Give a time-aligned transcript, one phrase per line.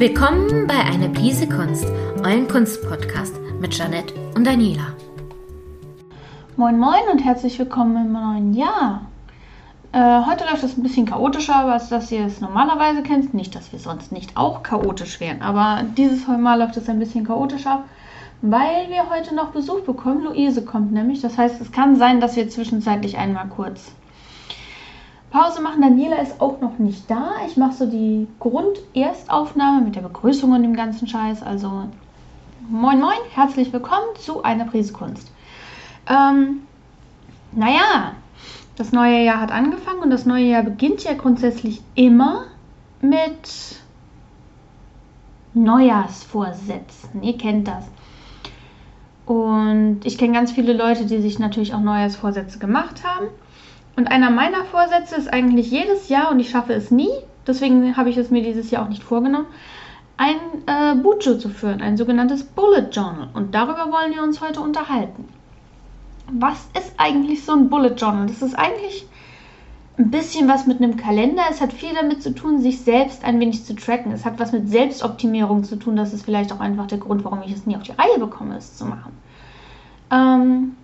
[0.00, 1.84] Willkommen bei Eine Prise Kunst,
[2.24, 4.94] euren Kunstpodcast mit Janette und Daniela.
[6.56, 9.02] Moin Moin und herzlich willkommen im neuen Jahr.
[9.92, 13.34] Äh, heute läuft es ein bisschen chaotischer, als dass ihr es normalerweise kennt.
[13.34, 17.26] Nicht, dass wir sonst nicht auch chaotisch wären, aber dieses Mal läuft es ein bisschen
[17.26, 17.84] chaotischer,
[18.40, 20.24] weil wir heute noch Besuch bekommen.
[20.24, 21.20] Luise kommt nämlich.
[21.20, 23.92] Das heißt, es kann sein, dass wir zwischenzeitlich einmal kurz
[25.30, 25.80] Pause machen.
[25.80, 27.32] Daniela ist auch noch nicht da.
[27.46, 31.42] Ich mache so die Grunderstaufnahme mit der Begrüßung und dem ganzen Scheiß.
[31.42, 31.88] Also
[32.68, 35.30] moin moin, herzlich willkommen zu einer Prise Kunst.
[36.08, 36.62] Ähm,
[37.52, 38.12] naja,
[38.76, 42.46] das neue Jahr hat angefangen und das neue Jahr beginnt ja grundsätzlich immer
[43.00, 43.78] mit
[45.54, 47.22] Neujahrsvorsätzen.
[47.22, 47.84] Ihr kennt das.
[49.26, 53.28] Und ich kenne ganz viele Leute, die sich natürlich auch Neujahrsvorsätze gemacht haben.
[53.96, 57.10] Und einer meiner Vorsätze ist eigentlich jedes Jahr, und ich schaffe es nie,
[57.46, 59.46] deswegen habe ich es mir dieses Jahr auch nicht vorgenommen,
[60.16, 63.28] ein äh, Bujo zu führen, ein sogenanntes Bullet Journal.
[63.32, 65.28] Und darüber wollen wir uns heute unterhalten.
[66.30, 68.26] Was ist eigentlich so ein Bullet Journal?
[68.26, 69.06] Das ist eigentlich
[69.96, 71.42] ein bisschen was mit einem Kalender.
[71.50, 74.12] Es hat viel damit zu tun, sich selbst ein wenig zu tracken.
[74.12, 75.96] Es hat was mit Selbstoptimierung zu tun.
[75.96, 78.56] Das ist vielleicht auch einfach der Grund, warum ich es nie auf die Reihe bekomme,
[78.56, 79.12] es zu machen.
[80.10, 80.76] Ähm,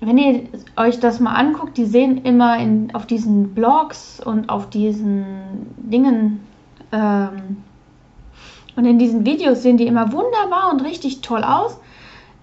[0.00, 0.44] wenn ihr
[0.76, 6.40] euch das mal anguckt, die sehen immer in, auf diesen Blogs und auf diesen Dingen
[6.92, 7.62] ähm,
[8.76, 11.80] und in diesen Videos sehen die immer wunderbar und richtig toll aus.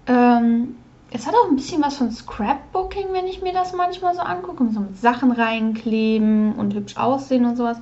[0.06, 0.75] Ähm,
[1.12, 4.62] es hat auch ein bisschen was von Scrapbooking, wenn ich mir das manchmal so angucke
[4.62, 7.78] und so mit Sachen reinkleben und hübsch aussehen und sowas.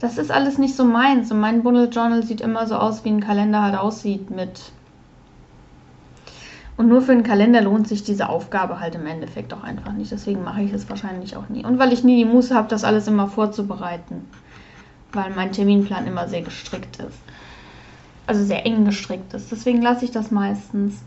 [0.00, 1.30] Das ist alles nicht so meins.
[1.30, 4.72] Und mein Bullet Journal sieht immer so aus, wie ein Kalender halt aussieht mit
[6.76, 10.10] und nur für einen Kalender lohnt sich diese Aufgabe halt im Endeffekt auch einfach nicht.
[10.10, 11.64] Deswegen mache ich es wahrscheinlich auch nie.
[11.64, 14.28] Und weil ich nie die Muße habe, das alles immer vorzubereiten.
[15.12, 17.18] Weil mein Terminplan immer sehr gestrickt ist.
[18.26, 19.52] Also sehr eng gestrickt ist.
[19.52, 21.00] Deswegen lasse ich das meistens.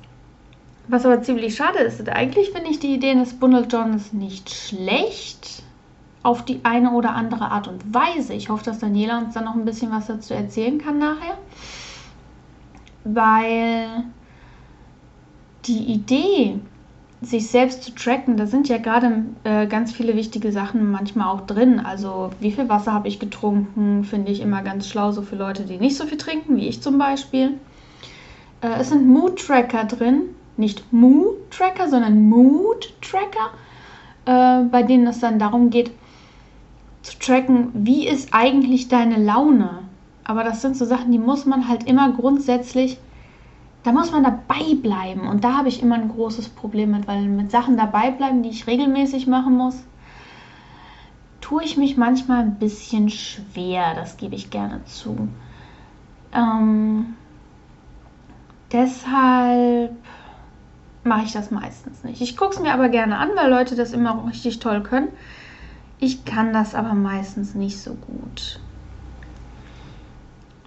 [0.87, 5.63] Was aber ziemlich schade ist, eigentlich finde ich die Idee des Bundle Journals nicht schlecht.
[6.23, 8.33] Auf die eine oder andere Art und Weise.
[8.33, 11.37] Ich hoffe, dass Daniela uns dann noch ein bisschen was dazu erzählen kann nachher.
[13.03, 14.05] Weil
[15.67, 16.59] die Idee,
[17.21, 21.41] sich selbst zu tracken, da sind ja gerade äh, ganz viele wichtige Sachen manchmal auch
[21.41, 21.79] drin.
[21.79, 25.63] Also wie viel Wasser habe ich getrunken, finde ich immer ganz schlau, so für Leute,
[25.63, 27.57] die nicht so viel trinken, wie ich zum Beispiel.
[28.61, 33.49] Äh, es sind Mood-Tracker drin, nicht Mood-Tracker, sondern Mood-Tracker,
[34.25, 35.91] äh, bei denen es dann darum geht,
[37.01, 39.79] zu tracken, wie ist eigentlich deine Laune.
[40.23, 42.97] Aber das sind so Sachen, die muss man halt immer grundsätzlich
[43.87, 45.29] da muss man dabei bleiben.
[45.29, 48.49] Und da habe ich immer ein großes Problem mit, weil mit Sachen dabei bleiben, die
[48.49, 49.81] ich regelmäßig machen muss,
[51.39, 53.95] tue ich mich manchmal ein bisschen schwer.
[53.95, 55.29] Das gebe ich gerne zu.
[56.33, 57.15] Ähm,
[58.73, 59.95] deshalb
[61.05, 62.19] mache ich das meistens nicht.
[62.19, 65.07] Ich gucke es mir aber gerne an, weil Leute das immer richtig toll können.
[65.97, 68.59] Ich kann das aber meistens nicht so gut.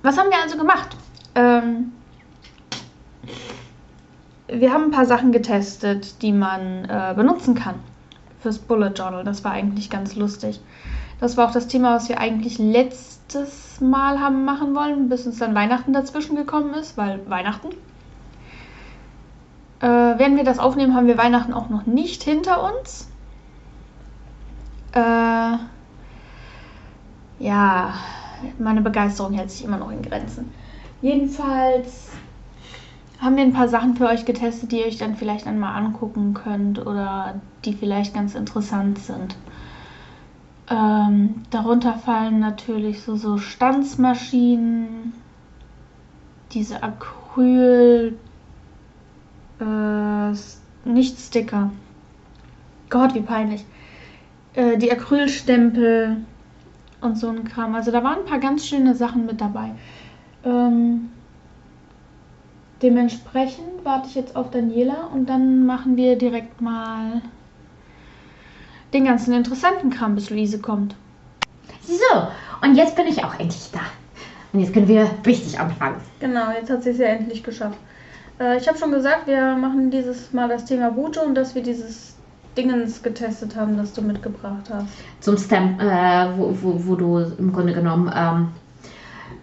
[0.00, 0.96] Was haben wir also gemacht?
[1.34, 1.92] Ähm,
[4.48, 7.76] wir haben ein paar Sachen getestet, die man äh, benutzen kann
[8.40, 9.24] fürs Bullet Journal.
[9.24, 10.60] Das war eigentlich ganz lustig.
[11.20, 15.38] Das war auch das Thema, was wir eigentlich letztes Mal haben machen wollen, bis uns
[15.38, 17.68] dann Weihnachten dazwischen gekommen ist, weil Weihnachten.
[19.80, 23.08] Äh, während wir das aufnehmen, haben wir Weihnachten auch noch nicht hinter uns.
[24.92, 25.56] Äh,
[27.38, 27.94] ja,
[28.58, 30.52] meine Begeisterung hält sich immer noch in Grenzen.
[31.02, 32.10] Jedenfalls
[33.20, 36.32] haben wir ein paar Sachen für euch getestet, die ihr euch dann vielleicht einmal angucken
[36.34, 39.36] könnt oder die vielleicht ganz interessant sind.
[40.70, 45.12] Ähm, darunter fallen natürlich so, so Stanzmaschinen,
[46.52, 48.16] diese Acryl,
[49.60, 50.32] äh,
[50.84, 51.70] nicht Sticker.
[52.88, 53.64] Gott, wie peinlich.
[54.54, 56.18] Äh, die Acrylstempel
[57.00, 57.74] und so ein Kram.
[57.74, 59.72] Also da waren ein paar ganz schöne Sachen mit dabei.
[60.44, 61.10] Ähm,
[62.82, 67.20] Dementsprechend warte ich jetzt auf Daniela und dann machen wir direkt mal
[68.92, 70.96] den ganzen interessanten Kram, bis Luise kommt.
[71.82, 72.28] So,
[72.62, 73.80] und jetzt bin ich auch endlich da.
[74.52, 76.00] Und jetzt können wir richtig anfangen.
[76.18, 77.78] Genau, jetzt hat sie es ja endlich geschafft.
[78.40, 81.62] Äh, ich habe schon gesagt, wir machen dieses Mal das Thema Buto und dass wir
[81.62, 82.16] dieses
[82.56, 84.86] Dingens getestet haben, das du mitgebracht hast.
[85.20, 88.48] Zum Stamp, äh, wo, wo, wo, du im Grunde genommen ähm,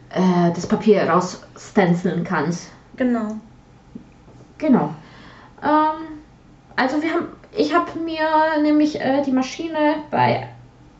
[0.09, 2.71] äh, das Papier rausstenciln kannst.
[2.97, 3.37] Genau.
[4.57, 4.93] Genau.
[5.63, 6.19] Ähm,
[6.75, 10.47] also wir haben, ich habe mir nämlich äh, die Maschine bei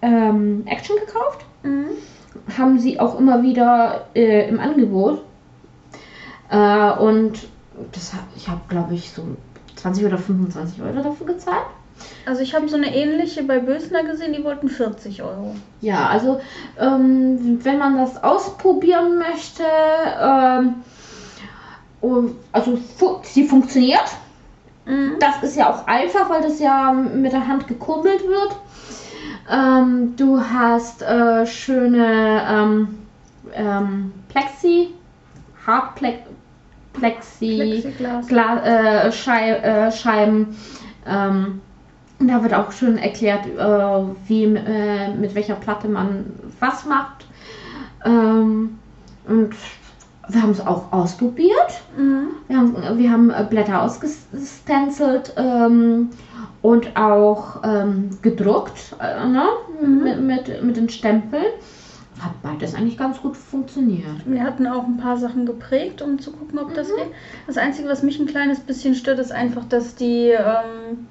[0.02, 1.46] ähm, Action gekauft.
[1.64, 1.88] Mhm.
[2.58, 5.24] haben sie auch immer wieder äh, im Angebot.
[6.50, 7.48] Äh, und
[7.92, 9.24] das, ich habe, glaube ich, so
[9.76, 11.66] 20 oder 25 Euro dafür gezahlt.
[12.26, 15.56] Also ich habe so eine ähnliche bei Bösner gesehen, die wollten 40 Euro.
[15.82, 16.40] Ja, also
[16.80, 19.64] ähm, wenn man das ausprobieren möchte,
[20.22, 20.76] ähm,
[22.52, 24.16] also fu sie funktioniert.
[24.86, 25.16] Mhm.
[25.20, 28.56] Das ist ja auch einfach, weil das ja mit der Hand gekurbelt wird.
[29.50, 32.98] Ähm, du hast äh, schöne ähm,
[33.54, 34.90] ähm, Plexi,
[35.66, 36.24] Hartplexi,
[36.94, 37.94] Plexi,
[38.30, 40.58] äh, Schei äh, Scheiben.
[41.06, 41.62] Ähm,
[42.20, 46.26] da wird auch schön erklärt, äh, wie, äh, mit welcher Platte man
[46.60, 47.26] was macht.
[48.06, 48.80] Ähm,
[49.28, 49.56] und
[50.30, 51.82] wir haben es auch ausprobiert.
[51.98, 52.28] Mhm.
[52.48, 56.10] Wir haben, wir haben äh, Blätter ausgestencelt ähm,
[56.62, 59.46] und auch ähm, gedruckt äh, ne?
[59.82, 60.04] Mhm.
[60.04, 61.46] mit, mit, mit den Stempeln.
[62.20, 64.26] Hat beides eigentlich ganz gut funktioniert.
[64.26, 67.12] Wir hatten auch ein paar Sachen geprägt, um zu gucken, ob das geht.
[67.46, 71.08] Das Einzige, was mich ein kleines bisschen stört, ist einfach, dass die, ähm,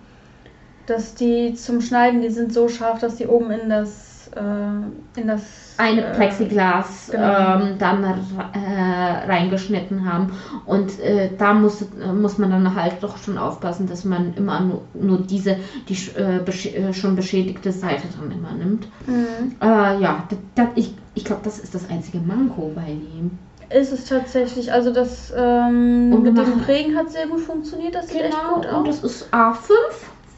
[0.87, 5.29] dass die zum Schneiden, die sind so scharf, dass die oben in das, äh, in
[5.29, 7.61] das Eine äh, Plexiglas genau.
[7.61, 10.33] ähm, dann äh, reingeschnitten haben.
[10.65, 11.85] Und äh, da muss,
[12.15, 15.57] muss man dann halt doch schon aufpassen, dass man immer nur, nur diese,
[15.89, 18.87] die äh, besch äh, schon beschädigte Seite dann immer nimmt.
[19.07, 19.57] Mhm.
[19.61, 23.39] Äh, ja, das, das, ich, ich glaube, das ist das einzige Manko bei ihm.
[23.69, 28.09] Ist es tatsächlich, also das ähm, Und mit dem Prägen hat sehr gut funktioniert, das
[28.09, 29.01] sieht echt gut Genau, und aus.
[29.03, 29.71] das ist A5,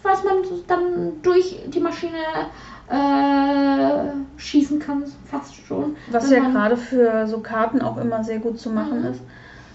[0.03, 0.37] was man
[0.67, 2.17] dann durch die Maschine
[2.91, 5.97] äh, schießen kann, fast schon.
[6.07, 9.07] Was ja gerade für so Karten auch immer sehr gut zu machen Mhm.
[9.07, 9.23] ist.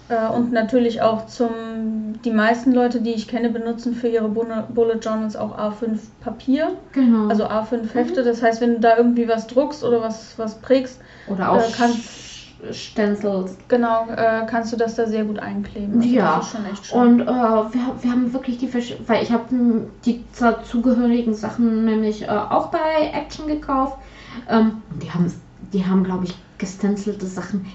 [0.08, 4.98] Äh, Und natürlich auch zum, die meisten Leute, die ich kenne, benutzen für ihre Bullet
[5.00, 7.28] Journals auch A5 Papier, Genau.
[7.28, 8.22] also A5 Hefte.
[8.22, 11.72] Das heißt, wenn du da irgendwie was druckst oder was, was prägst, Oder auch äh,
[11.72, 12.10] kannst-
[12.72, 13.56] Stencils.
[13.68, 15.96] genau, äh, kannst du das da sehr gut einkleben.
[16.00, 16.36] Also Ja.
[16.36, 16.98] Das ist schon echt schön.
[17.00, 19.44] Und äh, wir, wir haben wirklich die, versch- weil ich habe
[20.04, 23.98] die dazugehörigen Sachen nämlich äh, auch bei Action gekauft.
[24.48, 25.32] Ähm, die haben,
[25.72, 27.66] die haben glaube ich, gestencilte Sachen,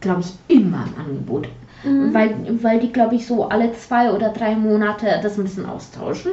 [0.00, 1.48] glaube ich, immer im Angebot.
[1.84, 2.12] Mhm.
[2.12, 6.32] Weil, weil die, glaube ich, so alle zwei oder drei Monate das ein bisschen austauschen,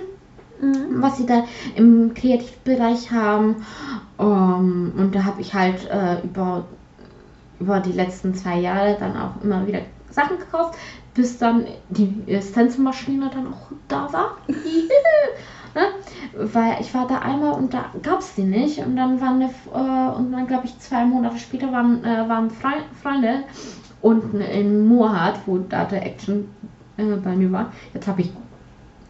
[0.61, 1.01] Mhm.
[1.01, 1.43] was sie da
[1.75, 3.57] im Kreativbereich haben.
[4.17, 6.63] Ähm, und da habe ich halt äh, über,
[7.59, 10.77] über die letzten zwei Jahre dann auch immer wieder Sachen gekauft,
[11.13, 14.37] bis dann die Stencil-Maschine dann auch da war.
[14.47, 15.81] ne?
[16.33, 18.79] Weil ich war da einmal und da gab es die nicht.
[18.79, 22.49] Und dann waren eine, äh, und dann glaube ich zwei Monate später waren, äh, waren
[22.49, 23.43] Freu Freunde
[24.01, 26.49] unten in Moorhardt, wo da der Action
[26.97, 27.71] äh, bei mir war.
[27.93, 28.31] Jetzt habe ich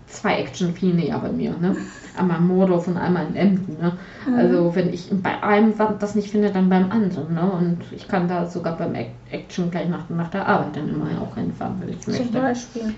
[0.07, 1.75] zwei Action viel näher bei mir, ne?
[2.17, 3.93] Einmal in Mordorf und einmal in Emden, ne?
[4.27, 4.35] Mhm.
[4.35, 7.51] Also wenn ich bei einem das nicht finde, dann beim anderen, ne?
[7.51, 11.07] Und ich kann da sogar beim Ac- Action gleich nach, nach der Arbeit dann immer
[11.21, 12.39] auch hinfahren, wenn ich Zum möchte.
[12.39, 12.93] Beispiel.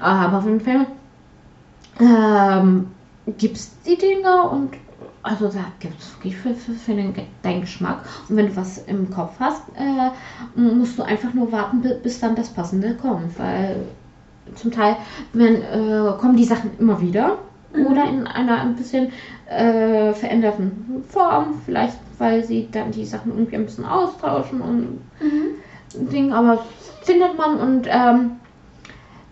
[0.00, 0.86] Aber auf jeden Fall
[2.00, 2.86] ähm,
[3.38, 4.70] gibt es die Dinge und
[5.24, 8.00] also da gibt es wirklich für, für, für den, deinen Geschmack.
[8.28, 12.18] Und wenn du was im Kopf hast, äh, musst du einfach nur warten, bi- bis
[12.18, 13.38] dann das Passende kommt.
[13.38, 13.76] Weil
[14.54, 14.96] zum Teil
[15.32, 17.38] wenn, äh, kommen die Sachen immer wieder
[17.74, 19.12] oder in einer ein bisschen
[19.48, 21.60] äh, veränderten Form.
[21.64, 26.10] Vielleicht, weil sie dann die Sachen irgendwie ein bisschen austauschen und Mhm.
[26.10, 26.64] Ding, aber
[27.02, 28.32] findet man und ähm,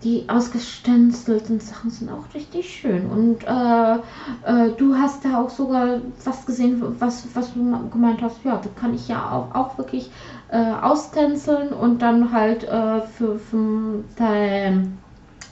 [0.03, 3.05] die ausgestenzelten Sachen sind auch richtig schön.
[3.05, 8.43] Und äh, äh, du hast da auch sogar was gesehen, was, was du gemeint hast,
[8.43, 10.09] ja, da kann ich ja auch, auch wirklich
[10.51, 14.97] äh, austenzeln und dann halt äh, für, für dein,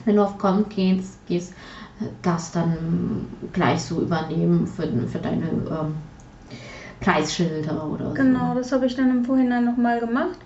[0.04, 1.54] wenn du auf Con gehst, gehst,
[2.22, 5.94] das dann gleich so übernehmen für, für deine ähm,
[7.00, 8.58] Preisschilder oder Genau, so.
[8.58, 10.38] das habe ich dann im Vorhinein nochmal gemacht.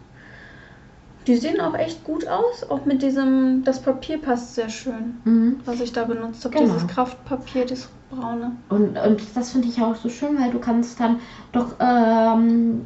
[1.27, 2.69] Die sehen auch echt gut aus.
[2.69, 5.61] Auch mit diesem, das Papier passt sehr schön, Mhm.
[5.65, 6.57] was ich da benutzt habe.
[6.59, 6.67] Genau.
[6.75, 8.53] Dieses Kraftpapier, das braune.
[8.69, 11.21] Und, und das finde ich auch so schön, weil du kannst dann
[11.53, 12.85] doch ähm,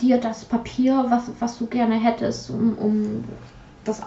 [0.00, 3.24] dir das Papier, was, was du gerne hättest, um, um
[3.84, 4.02] das äh,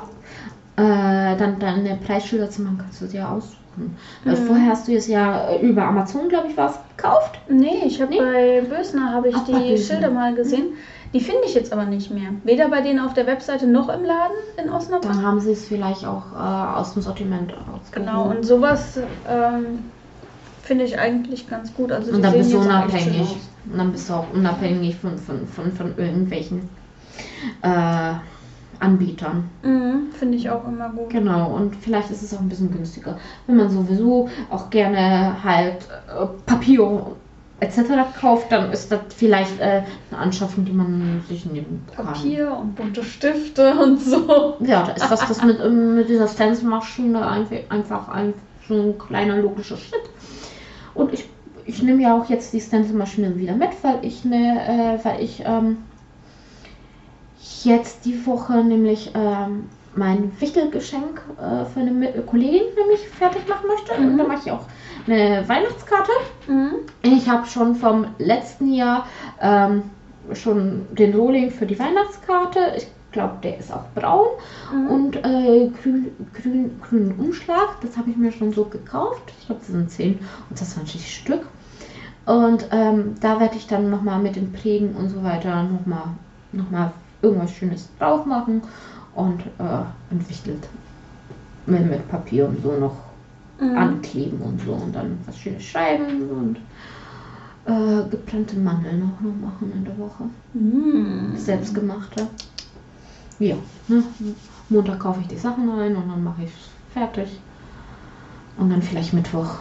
[1.37, 3.95] dann deine Preisschilder zu machen, kannst du dir aussuchen.
[4.25, 4.47] Also Mhm.
[4.47, 7.39] vorher hast du es ja über Amazon, glaube ich, was gekauft.
[7.49, 8.19] Nee, ich habe Nee?
[8.19, 9.77] bei Bösner habe ich Ach, die.
[9.77, 10.73] Schilder mal gesehen.
[11.13, 12.29] Die finde ich jetzt aber nicht mehr.
[12.43, 15.11] Weder bei denen auf der Webseite noch im Laden in Osnabrück.
[15.11, 17.91] Dann haben sie es vielleicht auch äh, aus dem Sortiment rausgeholt.
[17.93, 19.79] Genau, und sowas ähm,
[20.71, 21.91] finde ich eigentlich ganz gut.
[21.91, 23.35] Also Und dann bist du unabhängig.
[23.69, 26.69] Und dann bist du auch unabhängig von, von, von, von irgendwelchen
[27.61, 28.13] äh,
[28.79, 29.49] Anbietern.
[29.63, 31.09] Mhm, finde ich auch immer gut.
[31.09, 35.89] Genau, und vielleicht ist es auch ein bisschen günstiger, wenn man sowieso auch gerne halt
[36.07, 37.17] äh, Papier
[37.59, 37.81] etc.
[38.17, 42.05] kauft, dann ist das vielleicht äh, eine Anschaffung, die man sich nehmen kann.
[42.05, 44.55] Papier und bunte Stifte und so.
[44.61, 48.33] Ja, da ist was das mit, ähm, mit dieser Stencil-Maschine einfach, einfach ein,
[48.69, 50.09] so ein kleiner logischer Schritt.
[50.93, 51.25] Und ich,
[51.65, 55.43] ich nehme ja auch jetzt die Stencil-Maschine wieder mit, weil ich ne, äh, weil ich
[55.45, 55.77] ähm,
[57.63, 63.67] jetzt die Woche nämlich ähm, mein Wichtelgeschenk äh, für eine Mi- Kollegin nämlich fertig machen
[63.67, 63.93] möchte.
[63.93, 64.65] Und da mache ich auch
[65.05, 66.11] eine Weihnachtskarte.
[66.47, 66.71] Mhm.
[67.01, 69.07] Ich habe schon vom letzten Jahr
[69.41, 69.83] ähm,
[70.33, 72.59] schon den Rohling für die Weihnachtskarte.
[72.77, 74.27] Ich glaube, der ist auch braun
[74.73, 74.87] Mhm.
[74.87, 77.79] und äh, grün, grün, grünen Umschlag.
[77.81, 79.33] Das habe ich mir schon so gekauft.
[79.39, 81.45] Ich glaube, das sind 10 und 20 Stück.
[82.25, 86.03] Und ähm, da werde ich dann nochmal mit den Prägen und so weiter nochmal
[86.53, 86.91] noch mal
[87.21, 88.61] irgendwas Schönes drauf machen
[89.15, 90.67] und äh, entwickelt
[91.65, 92.95] mit, mit Papier und so noch
[93.59, 93.77] Mhm.
[93.77, 96.57] ankleben und so und dann was Schönes schreiben und
[97.71, 100.23] äh, gebrannte Mandeln auch noch machen in der Woche.
[100.53, 101.35] Mhm.
[101.37, 102.25] Selbstgemachte.
[103.41, 103.55] Ja,
[103.87, 104.03] ne?
[104.69, 107.39] Montag kaufe ich die Sachen ein und dann mache ich es fertig.
[108.57, 109.55] Und dann vielleicht Mittwoch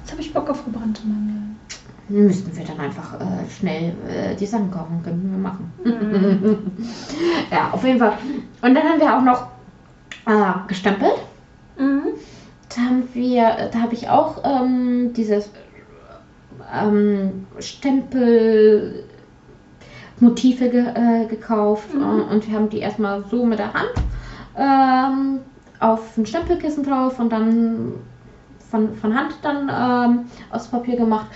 [0.00, 1.56] Jetzt habe ich Bock auf gebrannte Mandeln.
[2.08, 5.72] müssten wir dann einfach äh, schnell äh, die Sachen kaufen, können wir machen.
[5.84, 6.58] Mhm.
[7.50, 8.14] ja, auf jeden Fall.
[8.62, 9.46] Und dann haben wir auch noch
[10.26, 11.18] äh, gestempelt.
[11.76, 12.02] Mhm.
[12.68, 15.50] Da haben wir, da habe ich auch ähm, dieses
[16.72, 19.04] ähm, Stempel
[20.20, 22.02] Motive ge äh, gekauft Mhm.
[22.02, 23.92] äh, und wir haben die erstmal so mit der Hand
[24.56, 25.40] ähm,
[25.80, 27.94] auf ein Stempelkissen drauf und dann
[28.70, 31.26] von, von Hand dann ähm, aus Papier gemacht.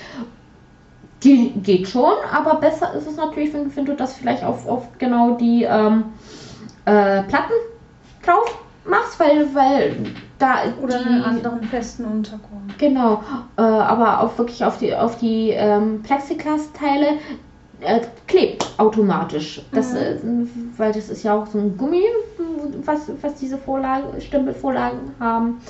[1.23, 4.87] Die geht schon, aber besser ist es natürlich, wenn, wenn du das vielleicht auf, auf
[4.99, 6.05] genau die ähm,
[6.85, 7.55] äh, Platten
[8.25, 9.97] drauf machst, weil, weil
[10.39, 12.79] da Oder die, einen anderen festen Untergrund.
[12.79, 13.23] Genau,
[13.57, 17.07] äh, aber auch wirklich auf die, auf die ähm, Plexiglas-Teile
[17.85, 19.63] äh, klebt automatisch.
[19.73, 19.99] Das, Mhm.
[19.99, 22.03] äh, weil das ist ja auch so ein Gummi,
[22.85, 25.61] was, was diese Vorlage, Stempelvorlagen haben.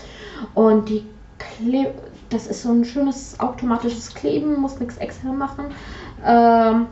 [0.55, 1.07] Und die
[1.39, 1.93] kleb
[2.35, 5.67] das ist so ein schönes automatisches Kleben, muss nichts extra machen.
[6.25, 6.87] Ähm,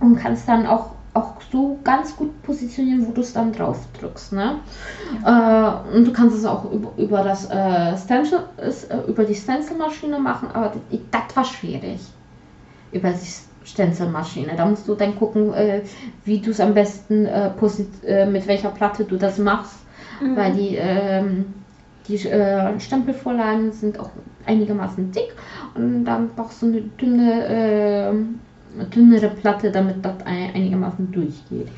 [0.00, 4.32] und kannst dann auch, auch so ganz gut positionieren, wo du es dann drauf drückst.
[4.32, 4.56] Ne?
[5.24, 9.34] Äh, und du kannst es auch über, über, das, äh, Stencil, ist, äh, über die
[9.34, 10.72] Stencilmaschine machen, aber
[11.10, 12.00] das war schwierig.
[12.90, 13.28] Über die
[13.64, 14.52] Stencilmaschine.
[14.56, 15.82] Da musst du dann gucken, äh,
[16.24, 17.50] wie du es am besten, äh,
[18.06, 19.80] äh, mit welcher Platte du das machst.
[20.20, 20.36] Mhm.
[20.36, 21.46] Weil die, ähm,
[22.06, 24.10] die äh, Stempelvorlagen sind auch
[24.46, 25.34] einigermaßen dick
[25.74, 31.68] und dann brauchst du eine dünne, äh, dünnere Platte, damit das ein, einigermaßen durchgeht.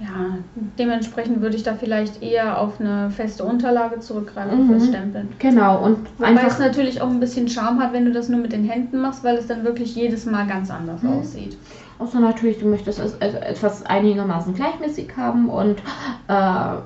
[0.00, 0.36] Ja,
[0.78, 4.68] dementsprechend würde ich da vielleicht eher auf eine feste Unterlage zurückgreifen Mhm.
[4.68, 5.28] fürs Stempeln.
[5.40, 8.52] Genau, und Wobei es natürlich auch ein bisschen Charme hat, wenn du das nur mit
[8.52, 11.08] den Händen machst, weil es dann wirklich jedes Mal ganz anders Mhm.
[11.10, 11.58] aussieht.
[11.98, 15.82] außer natürlich, du möchtest es etwas einigermaßen gleichmäßig haben und
[16.28, 16.76] äh,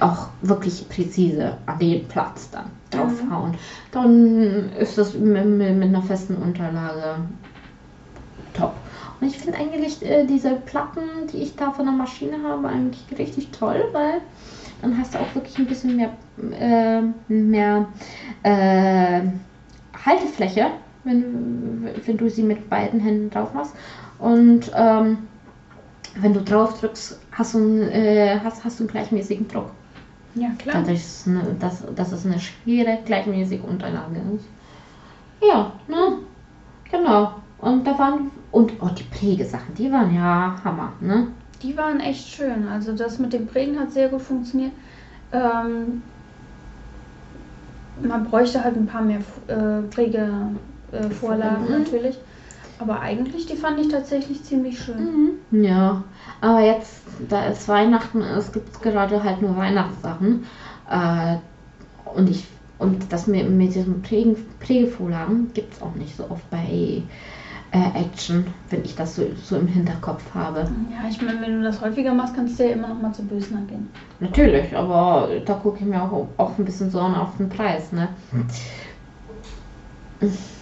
[0.00, 3.54] auch wirklich präzise an den Platz dann draufhauen.
[3.90, 7.16] Dann ist das mit, mit einer festen Unterlage
[8.52, 8.74] top.
[9.24, 11.00] Und ich finde eigentlich äh, diese Platten,
[11.32, 14.20] die ich da von der Maschine habe, eigentlich richtig toll, weil
[14.82, 16.10] dann hast du auch wirklich ein bisschen mehr,
[16.60, 17.00] äh,
[17.32, 17.88] mehr
[18.42, 19.22] äh,
[20.04, 20.66] Haltefläche,
[21.04, 23.74] wenn, wenn du sie mit beiden Händen drauf machst.
[24.18, 25.16] Und ähm,
[26.16, 29.70] wenn du drauf drückst, hast du, einen, äh, hast, hast du einen gleichmäßigen Druck.
[30.34, 30.80] Ja, klar.
[30.80, 34.44] Dadurch, ist eine, dass, dass es eine schwere, gleichmäßige Unterlage ist.
[35.40, 36.18] Ja, ne?
[36.90, 37.36] Genau.
[37.56, 41.26] Und da waren, und oh, die Prägesachen, die waren ja Hammer, ne?
[41.62, 42.68] Die waren echt schön.
[42.68, 44.72] Also das mit dem Prägen hat sehr gut funktioniert.
[45.32, 46.02] Ähm,
[48.00, 50.58] man bräuchte halt ein paar mehr äh, Prägevorlagen
[50.92, 51.78] äh, Vorlagen Mhm.
[51.82, 52.18] natürlich.
[52.78, 55.08] Aber eigentlich, die fand ich tatsächlich ziemlich schön.
[55.50, 56.04] Ja,
[56.40, 60.44] aber jetzt, da es Weihnachten ist, gibt es gerade halt nur Weihnachtssachen.
[60.88, 61.36] Äh,
[62.14, 62.46] und ich
[62.78, 67.02] und das mit, mit diesen Prägen, Prägevorlagen gibt es auch nicht so oft bei
[67.74, 70.60] äh, Action, wenn ich das so, so im Hinterkopf habe.
[70.90, 73.24] Ja, ich meine, wenn du das häufiger machst, kannst du ja immer noch mal zu
[73.24, 73.88] Bösner gehen.
[74.20, 77.90] Natürlich, aber da gucke ich mir auch, auch ein bisschen so an auf den Preis,
[77.90, 78.08] ne?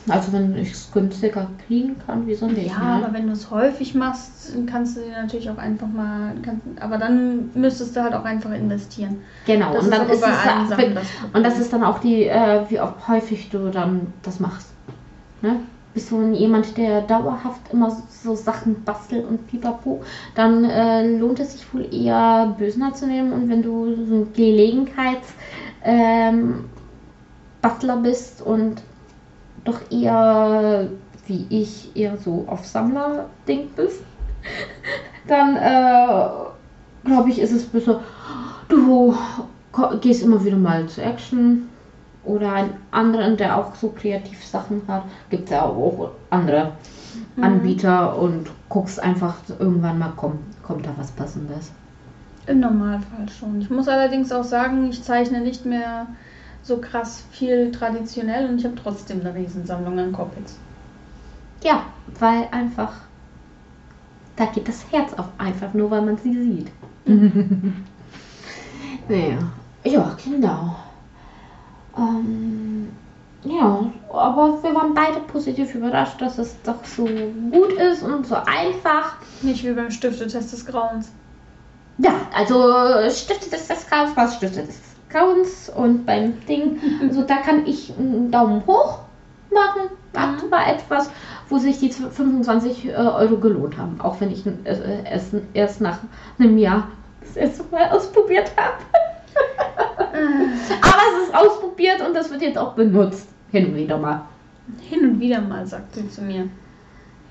[0.09, 2.71] Also wenn ich es günstiger kriegen kann, wieso nicht?
[2.71, 3.04] Ja, ne?
[3.04, 6.33] aber wenn du es häufig machst, kannst du dir natürlich auch einfach mal.
[6.42, 9.19] Kannst, aber dann müsstest du halt auch einfach investieren.
[9.47, 12.25] Genau, Das und ist dann ist es Sachen das und das ist dann auch die,
[12.25, 14.69] äh, wie auch häufig du dann das machst.
[15.42, 15.61] Ne?
[15.94, 20.02] Bist du jemand, der dauerhaft immer so, Sachen bastelt und pipapo,
[20.34, 24.32] dann äh, lohnt es sich wohl eher Bösner zu nehmen und wenn du so ein
[24.32, 25.34] Gelegenheits
[25.84, 26.64] ähm,
[28.02, 28.82] bist und
[29.64, 30.88] doch eher
[31.26, 34.02] wie ich eher so auf Sammler-Ding bist,
[35.28, 36.28] dann äh,
[37.04, 38.00] glaube ich, ist es besser,
[38.68, 39.14] du
[40.00, 41.68] gehst immer wieder mal zu Action
[42.25, 45.05] oder einen anderen, der auch so kreativ Sachen hat.
[45.31, 46.73] Gibt es ja auch andere
[47.37, 47.45] Mhm.
[47.45, 51.73] Anbieter und guckst einfach irgendwann mal, kommt, kommt da was Passendes.
[52.47, 53.61] Im Normalfall schon.
[53.61, 56.07] Ich muss allerdings auch sagen, ich zeichne nicht mehr
[56.62, 60.57] so krass viel traditionell und ich habe trotzdem eine Riesensammlung an Copics.
[61.62, 61.85] Ja,
[62.19, 62.93] weil einfach,
[64.37, 66.71] da geht das Herz auf, einfach nur, weil man sie sieht.
[69.09, 69.38] naja,
[69.85, 70.76] ja, genau.
[71.96, 72.90] Ähm,
[73.44, 78.37] ja, aber wir waren beide positiv überrascht, dass es doch so gut ist und so
[78.37, 79.16] einfach.
[79.42, 81.12] Nicht wie beim Stiftetest des Grauens.
[81.99, 84.80] Ja, also Stifte des, Grauens, was Stifte des
[85.11, 89.00] Grauens und beim Ding, also da kann ich einen Daumen hoch
[89.52, 89.90] machen.
[90.12, 91.11] Das war etwas,
[91.49, 95.99] wo sich die 25 äh, Euro gelohnt haben, auch wenn ich äh, erst, erst nach
[96.38, 96.88] einem Jahr
[97.20, 98.78] das erste Mal ausprobiert habe.
[100.83, 103.28] Aber es ist ausprobiert und das wird jetzt auch benutzt.
[103.50, 104.23] Hin und wieder mal.
[104.81, 106.49] Hin und wieder mal, sagt sie zu mir.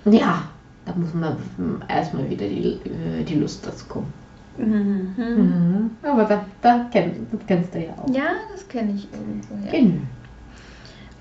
[0.06, 0.44] Ja,
[0.86, 1.38] da muss man
[1.88, 4.14] erstmal wieder die, äh, die Lust dazu kommen.
[4.58, 5.14] Mhm.
[5.18, 5.92] Mhm.
[6.04, 8.10] Aber da, da kenn, das kennst du ja auch.
[8.14, 9.72] Ja, das kenne ich irgendwoher.
[9.72, 10.02] Genau.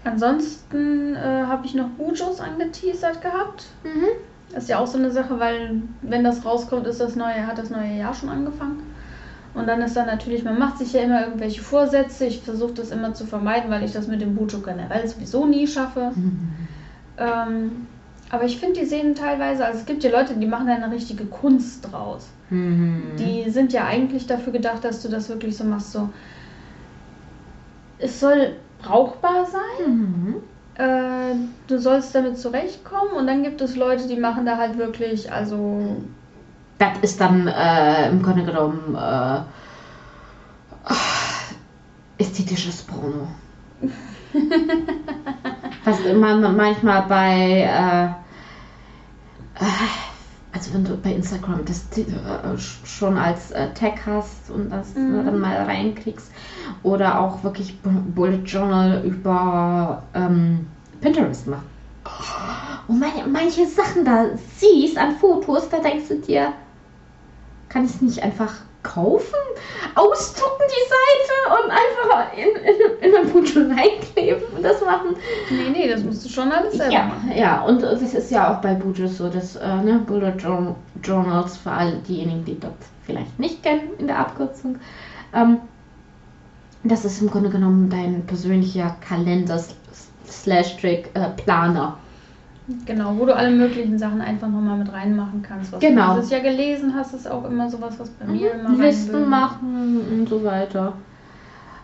[0.05, 3.67] Ansonsten äh, habe ich noch Bujos angeteasert gehabt.
[3.85, 4.07] Mhm.
[4.53, 7.59] Das ist ja auch so eine Sache, weil wenn das rauskommt, ist das neue, hat
[7.59, 8.83] das neue Jahr schon angefangen.
[9.55, 12.27] Und dann ist dann natürlich, man macht sich ja immer irgendwelche Vorsätze.
[12.27, 15.67] Ich versuche das immer zu vermeiden, weil ich das mit dem Bujo generell sowieso nie
[15.67, 16.13] schaffe.
[17.19, 17.87] Ähm,
[18.31, 20.91] aber ich finde, die sehen teilweise, also es gibt ja Leute, die machen da eine
[20.93, 22.29] richtige Kunst draus.
[22.49, 23.17] Mhm.
[23.19, 26.09] Die sind ja eigentlich dafür gedacht, dass du das wirklich so machst, so.
[27.99, 29.89] Es soll brauchbar sein.
[29.89, 30.37] Mhm.
[30.77, 31.35] Äh,
[31.67, 35.97] du sollst damit zurechtkommen und dann gibt es Leute, die machen da halt wirklich, also
[36.81, 39.41] Das ist dann äh, im Grunde genommen äh,
[42.23, 43.29] ästhetisches Porno.
[45.85, 48.05] Was man manchmal bei, äh,
[49.63, 49.69] äh,
[50.53, 52.07] also wenn du bei Instagram das äh,
[52.87, 55.27] schon als äh, Tag hast und das Mhm.
[55.27, 56.33] dann mal reinkriegst
[56.83, 60.67] oder auch wirklich Bu- Bullet Journal über ähm,
[61.03, 61.65] Pinterest macht.
[62.89, 64.25] Und meine, manche Sachen da
[64.57, 66.55] siehst an Fotos, da denkst du dir,
[67.71, 68.53] kann ich es nicht einfach
[68.83, 69.37] kaufen,
[69.95, 75.17] ausdrucken die Seite und einfach in, in, in ein Buch reinkleben und das machen?
[75.51, 77.33] nee, nee, das musst du schon alles selber Ja, machen.
[77.37, 81.57] ja, und das ist ja auch bei Bujos so, dass äh, ne, Bullet Jour- Journals
[81.59, 82.73] für all diejenigen, die das
[83.05, 84.79] vielleicht nicht kennen in der Abkürzung,
[85.35, 85.59] ähm,
[86.83, 89.63] das ist im Grunde genommen dein persönlicher Kalender
[90.27, 91.99] slash Trick äh, Planer.
[92.87, 95.73] Genau, wo du alle möglichen Sachen einfach nochmal mit reinmachen kannst.
[95.73, 96.11] Was Genau.
[96.15, 100.01] Du dieses Jahr gelesen hast, ist auch immer sowas, was bei mir immer Listen machen
[100.11, 100.95] und so weiter.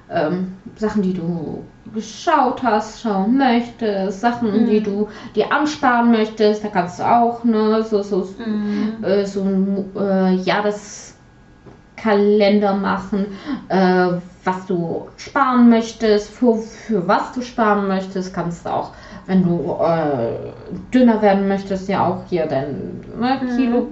[0.09, 4.66] Ähm, Sachen, die du geschaut hast, schauen möchtest, Sachen, Mhm.
[4.66, 9.03] die du dir ansparen möchtest, da kannst du auch ne, so, so Mhm.
[9.03, 13.27] äh, so ein äh, Jahreskalender machen,
[13.68, 14.11] äh,
[14.44, 18.92] was du sparen möchtest, für, für was du sparen möchtest, kannst du auch,
[19.26, 20.52] wenn du äh,
[20.94, 23.56] dünner werden möchtest, ja auch hier dein ne, Mhm.
[23.56, 23.88] Kilo,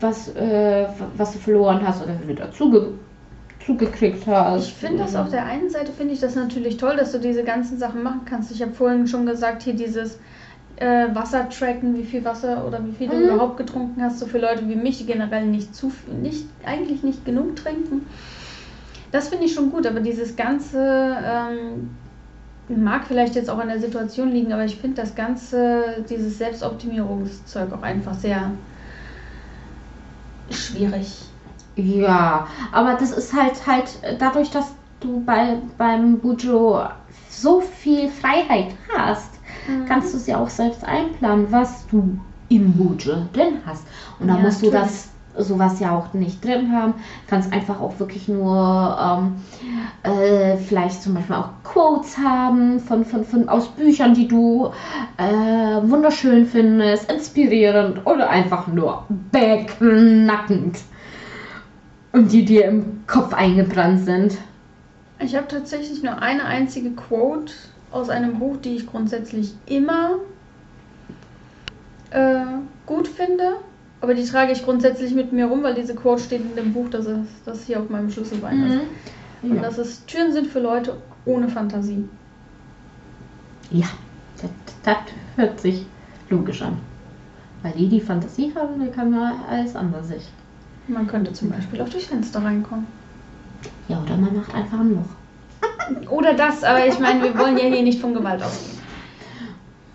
[0.00, 0.86] was, äh,
[1.16, 2.92] was du verloren hast oder wieder zuge
[3.64, 4.68] zugekriegt hast.
[4.68, 7.42] Ich finde das auf der einen Seite finde ich das natürlich toll, dass du diese
[7.42, 8.52] ganzen Sachen machen kannst.
[8.52, 10.20] Ich habe vorhin schon gesagt, hier dieses
[10.76, 13.24] äh, Wasser tracken, wie viel Wasser oder wie viel du Mhm.
[13.24, 17.02] überhaupt getrunken hast, so für Leute wie mich, die generell nicht zu viel, nicht eigentlich
[17.02, 18.06] nicht genug trinken.
[19.10, 20.78] Das finde ich schon gut, aber dieses ganze
[21.24, 21.90] ähm,
[22.68, 27.72] mag vielleicht jetzt auch an der Situation liegen, aber ich finde das ganze dieses Selbstoptimierungszeug
[27.72, 28.58] auch einfach sehr
[30.50, 31.34] schwierig.
[31.76, 36.80] Ja, aber das ist halt halt dadurch, dass du bei, beim Bujo
[37.28, 39.40] so viel Freiheit hast,
[39.84, 43.86] kannst du es ja auch selbst einplanen, was du im Bujo drin hast.
[44.18, 44.70] Und da Ja, musst du natürlich.
[44.70, 46.94] das sowas ja auch nicht drin haben.
[47.26, 49.36] Kannst einfach auch wirklich nur ähm,
[50.02, 54.70] äh, vielleicht zum Beispiel auch Quotes haben von, von, von aus Büchern, die du
[55.18, 60.78] äh, wunderschön findest, inspirierend oder einfach nur beknackend
[62.12, 64.38] und die dir im Kopf eingebrannt sind.
[65.18, 67.52] Ich habe tatsächlich nur eine einzige Quote
[67.90, 70.16] aus einem Buch, die ich grundsätzlich immer
[72.10, 72.44] äh,
[72.84, 73.56] gut finde.
[74.00, 76.88] Aber die trage ich grundsätzlich mit mir rum, weil diese Quote steht in dem Buch,
[76.90, 78.80] das, ist, das hier auf meinem Schlüsselbein ist.
[79.42, 79.62] Und Ja.
[79.62, 82.08] das ist, Türen sind für Leute ohne Fantasie.
[83.70, 83.86] ja,
[84.84, 84.94] Das
[85.36, 85.86] hört sich
[86.28, 86.78] logisch an.
[87.62, 90.22] Weil die, die Fantasie haben, die kann man alles andere sich.
[90.88, 92.86] Man könnte zum Beispiel auch durchs Fenster reinkommen.
[93.88, 96.10] Ja, oder man macht einfach ein Loch.
[96.10, 98.78] Oder das, aber ich meine, wir wollen ja hier nicht von Gewalt ausgehen.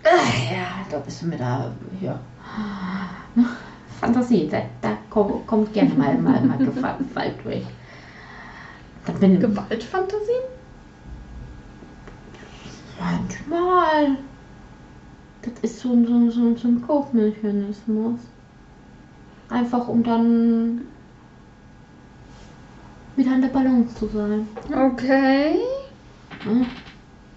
[0.02, 2.18] Äh, Ja, da bist du mit der ja.
[4.02, 4.48] Fantasie.
[4.50, 7.62] Da, da kommt, gerne mal, mal, mal Gewalt durch.
[9.06, 10.42] Da bin Gewaltfantasien?
[12.98, 14.16] Manchmal.
[15.42, 18.20] Das ist so, ein- so, so, so ein Kopfmechanismus.
[19.48, 20.80] Einfach um dann
[23.16, 24.48] wieder in der Balance zu sein.
[24.68, 25.56] Okay.
[26.44, 26.66] Ne?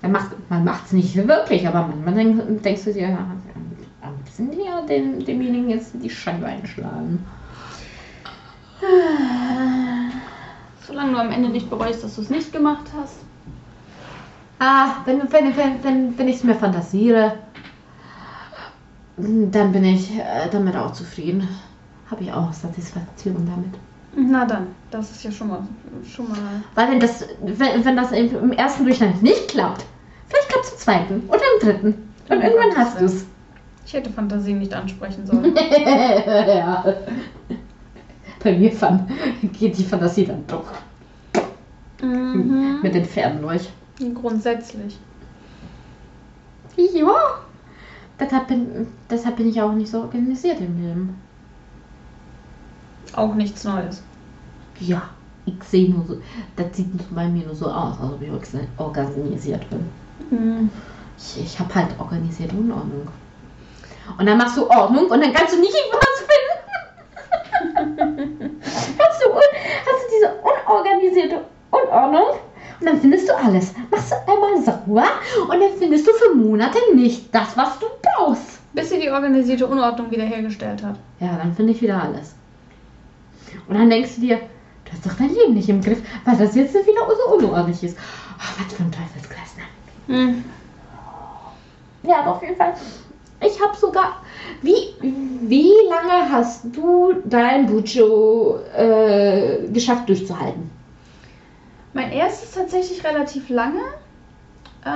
[0.01, 0.31] Man macht
[0.63, 3.27] macht's nicht wirklich, aber man, man denk, denkst du dir, ja,
[4.39, 7.25] liebsten ja, dem, demjenigen jetzt die Scheibe einschlagen.
[10.85, 13.17] Solange du am Ende nicht bereust, dass du es nicht gemacht hast.
[14.59, 17.33] Ah, wenn, wenn, wenn, wenn, wenn ich es mir fantasiere,
[19.17, 21.47] dann bin ich äh, damit auch zufrieden.
[22.09, 23.73] Habe ich auch Satisfaktion damit.
[24.15, 25.67] Na dann, das ist ja schon mal,
[26.05, 26.37] schon mal.
[26.75, 29.85] Weil wenn das, wenn, wenn das im, im ersten Durchgang nicht klappt,
[30.27, 32.09] vielleicht klappt es im zweiten oder im dritten.
[32.29, 33.25] Und Ja, irgendwann hast du es.
[33.85, 35.55] Ich hätte Fantasien nicht ansprechen sollen.
[35.85, 36.83] ja.
[38.43, 39.07] Bei mir fan-
[39.53, 40.65] geht die Fantasie dann doch
[42.01, 42.79] mhm.
[42.81, 43.69] mit den Pferden durch.
[44.13, 44.99] Grundsätzlich.
[46.75, 47.39] Ja.
[48.19, 51.15] Deshalb bin, deshalb bin ich auch nicht so organisiert im Leben.
[53.13, 54.03] Auch nichts Neues.
[54.79, 55.03] Ja,
[55.45, 56.17] ich sehe nur so,
[56.55, 59.85] das sieht bei mir nur so aus, als ob ich orga- organisiert bin.
[60.31, 60.69] Mhm.
[61.17, 63.07] Ich, ich habe halt organisierte Unordnung.
[64.17, 66.55] Und dann machst du Ordnung und dann kannst du nicht irgendwas finden.
[68.99, 71.41] hast, du, hast du diese unorganisierte
[71.71, 72.39] Unordnung
[72.79, 73.73] und dann findest du alles.
[73.89, 75.07] Machst du einmal sauber
[75.49, 78.59] und dann findest du für Monate nicht das, was du brauchst.
[78.73, 80.95] Bis sie die organisierte Unordnung wiederhergestellt hat.
[81.19, 82.35] Ja, dann finde ich wieder alles.
[83.67, 86.55] Und dann denkst du dir, du hast doch dein Leben nicht im Griff, weil das
[86.55, 87.97] jetzt wieder so unordentlich ist.
[88.37, 90.15] Oh, was für ein Teufelskreis, ne?
[90.15, 90.43] Mhm.
[92.03, 92.73] Ja, aber auf jeden Fall.
[93.41, 94.21] Ich habe sogar.
[94.61, 100.69] Wie, wie lange hast du dein Bucho äh, geschafft durchzuhalten?
[101.93, 103.81] Mein erstes tatsächlich relativ lange.
[104.83, 104.87] Äh,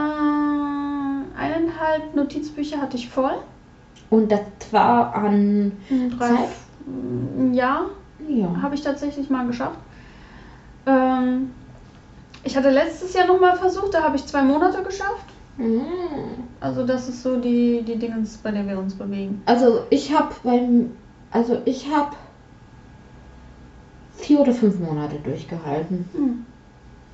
[1.37, 3.37] eineinhalb Notizbücher hatte ich voll.
[4.09, 5.71] Und das war an.
[6.17, 6.49] Drei, Zeit?
[6.87, 7.85] ein Jahr
[8.27, 8.47] Ja.
[8.61, 9.77] habe ich tatsächlich mal geschafft.
[10.85, 11.51] Ähm,
[12.43, 15.25] ich hatte letztes Jahr nochmal versucht, da habe ich zwei Monate geschafft.
[15.59, 15.83] Mhm.
[16.61, 19.41] Also das ist so die, die Dingens, bei der wir uns bewegen.
[19.45, 20.91] Also ich habe beim.
[21.31, 22.15] Also ich habe
[24.15, 26.09] vier oder fünf Monate durchgehalten.
[26.13, 26.45] Hm.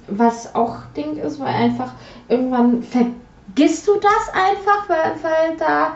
[0.08, 1.94] Was auch Ding ist, weil einfach
[2.30, 5.96] irgendwann vergisst du das einfach, weil, weil da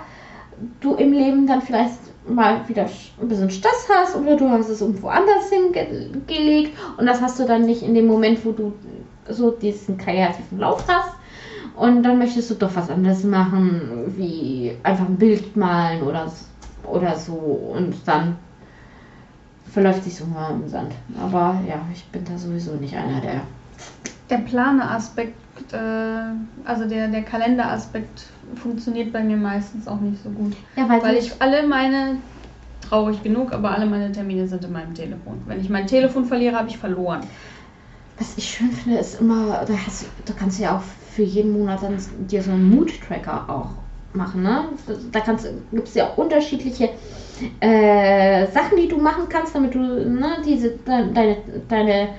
[0.82, 2.88] du im Leben dann vielleicht mal wieder
[3.22, 7.46] ein bisschen Stress hast oder du hast es irgendwo anders hingelegt und das hast du
[7.46, 8.74] dann nicht in dem Moment, wo du
[9.30, 11.19] so diesen kreativen Lauf hast.
[11.80, 16.32] Und dann möchtest du doch was anderes machen, wie einfach ein Bild malen oder,
[16.84, 17.34] oder so.
[17.34, 18.38] Und dann
[19.72, 20.94] verläuft sich so mal im Sand.
[21.20, 23.42] Aber ja, ich bin da sowieso nicht einer, der
[24.30, 25.36] Der Planer-Aspekt,
[25.72, 25.78] äh,
[26.66, 28.24] also der, der Kalender-Aspekt
[28.56, 30.54] funktioniert bei mir meistens auch nicht so gut.
[30.76, 32.18] Ja, weil, Weil ich alle meine,
[32.88, 35.42] traurig genug, aber alle meine Termine sind in meinem Telefon.
[35.46, 37.22] Wenn ich mein Telefon verliere, habe ich verloren.
[38.18, 40.82] was ich schön finde, ist immer, da, hast, du- da kannst du ja auch
[41.20, 41.98] für jeden Monat dann
[42.30, 43.72] dir so einen Mood-Tracker auch
[44.14, 44.70] machen, ne?
[45.12, 46.92] Da, gibt es ja unterschiedliche
[47.60, 52.10] äh, Sachen, die du machen kannst, damit du ne, diese, de, deine, deine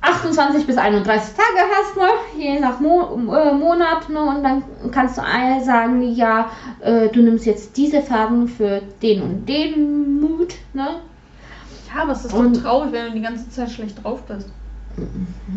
[0.00, 2.06] 28 bis 31 Tage hast, ne?
[2.38, 4.08] je nach Mo äh, Monat.
[4.08, 4.22] Ne?
[4.22, 5.22] Und dann kannst du
[5.64, 6.50] sagen, ja,
[6.82, 10.54] äh, du nimmst jetzt diese Farben für den und den Mood.
[10.72, 10.86] Ne?
[11.92, 14.48] Ja, aber es ist Und- doch traurig, wenn du die ganze Zeit schlecht drauf bist.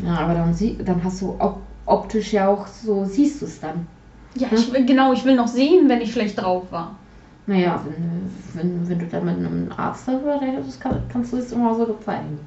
[0.03, 3.59] Ja, aber dann, sie, dann hast du auch optisch ja auch so, siehst du es
[3.59, 3.87] dann.
[4.35, 6.95] Ja, ich will, genau, ich will noch sehen, wenn ich schlecht drauf war.
[7.47, 11.37] Naja, wenn, du- wenn, wenn du dann mit einem Arzt darüber redest, kann, kannst du
[11.37, 12.39] es immer so zeigen.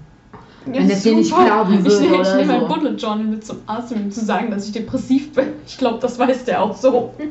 [0.66, 2.66] Wenn der dir nicht glauben ich, würde ich oder nehme so.
[2.66, 5.54] ein Bullet Journal mit zum Arzt, um ihm zu sagen, dass ich depressiv bin.
[5.66, 7.14] Ich glaube, das weiß der auch so.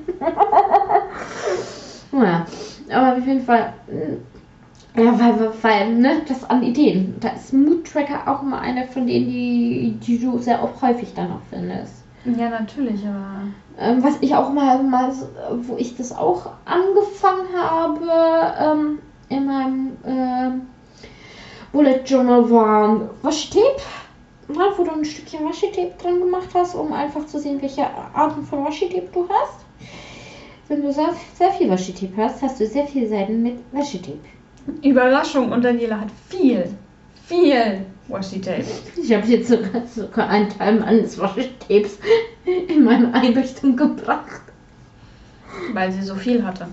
[2.12, 2.46] Naja,
[2.92, 4.29] aber auf jeden Fall, äh,
[5.00, 7.16] ja, weil, weil- weil, ne, das an Ideen.
[7.20, 11.14] Da ist Mood Tracker auch immer eine von denen, die, die du sehr oft häufig
[11.14, 12.04] dann auch findest.
[12.26, 13.42] Ja, natürlich, aber.
[13.80, 15.14] Ähm, was ich auch mal, mal,
[15.62, 18.06] wo ich das auch angefangen habe,
[18.60, 20.62] ähm, in meinem ähm,
[21.72, 23.82] Bullet Journal war Washi-Tape,
[24.50, 28.44] ne, wo du ein Stückchen Washi-Tape dran gemacht hast, um einfach zu sehen, welche Arten
[28.44, 29.60] von Washi-Tape du hast.
[30.68, 34.20] wenn du sehr, sehr viel Washi-Tape hast, hast du sehr viele Seiten mit Washi-Tape.
[34.84, 36.70] Überraschung, und Daniela hat viel,
[37.26, 38.66] viel Washi-Tape.
[38.96, 42.00] Ich habe jetzt sogar, sogar einen Teil meines Washi-Tapes
[42.46, 44.42] in meine Einrichtung gebracht.
[45.74, 46.68] Weil sie so viel hatte.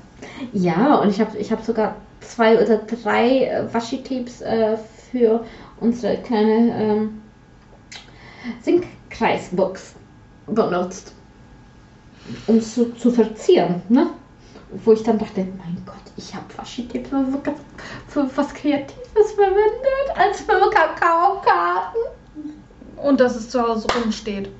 [0.53, 4.77] Ja, und ich habe ich hab sogar zwei oder drei äh, Washi-Tapes äh,
[5.11, 5.44] für
[5.81, 7.22] unsere kleine ähm,
[8.62, 9.94] Sinkkreisbox
[10.46, 11.12] benutzt.
[12.46, 14.09] Um es so zu verzieren, ne?
[14.70, 17.55] Wo ich dann dachte, mein Gott, ich habe Washi-Tape für,
[18.09, 22.00] für was Kreatives verwendet, als für Kakaokarten.
[22.96, 24.50] Und dass es zu Hause rumsteht.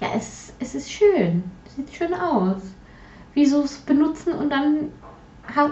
[0.00, 1.44] Ja, es, es ist schön.
[1.76, 2.62] Sieht schön aus.
[3.34, 4.92] Wie so es benutzen und dann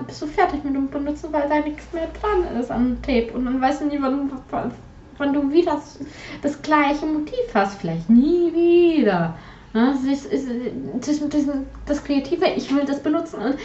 [0.06, 3.32] bist du fertig mit dem Benutzen, weil da nichts mehr dran ist an Tape.
[3.32, 5.80] Und dann weißt du nie, wann, wann, du wieder
[6.42, 7.80] das gleiche Motiv hast.
[7.80, 9.37] Vielleicht nie wieder.
[9.74, 9.94] Ne?
[9.94, 10.46] Es ist,
[11.87, 13.56] das Kreative, ich will das benutzen und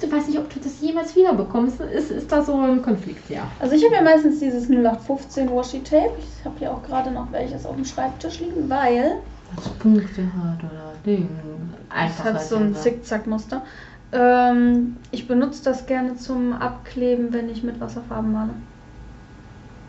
[0.00, 1.80] du weißt nicht, ob du das jemals wieder bekommst.
[1.80, 3.46] Ist, ist da so ein Konflikt, ja.
[3.58, 6.12] Also ich habe ja meistens dieses 0815 Washi-Tape.
[6.18, 9.16] Ich habe hier auch gerade noch welches auf dem Schreibtisch liegen, weil
[9.54, 11.28] Was Punkte hat oder Ding.
[11.88, 13.62] Einfach hat so ein Zickzack-Muster.
[14.12, 18.50] Ähm, ich benutze das gerne zum Abkleben, wenn ich mit Wasserfarben male.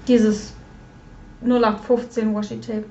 [0.07, 0.53] Dieses
[1.43, 2.85] 0815 Washi-Tape.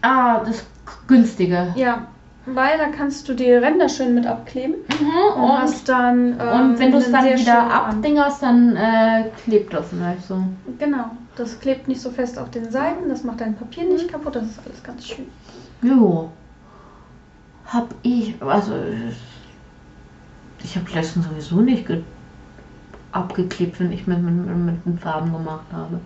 [0.00, 0.64] Ah, das
[1.06, 1.72] günstige.
[1.76, 2.08] Ja,
[2.46, 6.32] weil da kannst du die Ränder schön mit abkleben Mhm, und, hast dann.
[6.40, 10.42] ähm, Und wenn du es dann wieder abdingerst, dann äh, klebt das nicht so.
[10.78, 14.36] Genau, das klebt nicht so fest auf den Seiten, das macht dein Papier nicht kaputt,
[14.36, 15.26] das ist alles ganz schön.
[15.82, 16.30] Jo.
[17.66, 18.74] Hab ich, also
[20.62, 22.02] ich habe letztens sowieso nicht ge
[23.12, 26.00] abgeklebt, wenn ich mit, mit, mit, mit Farben gemacht habe.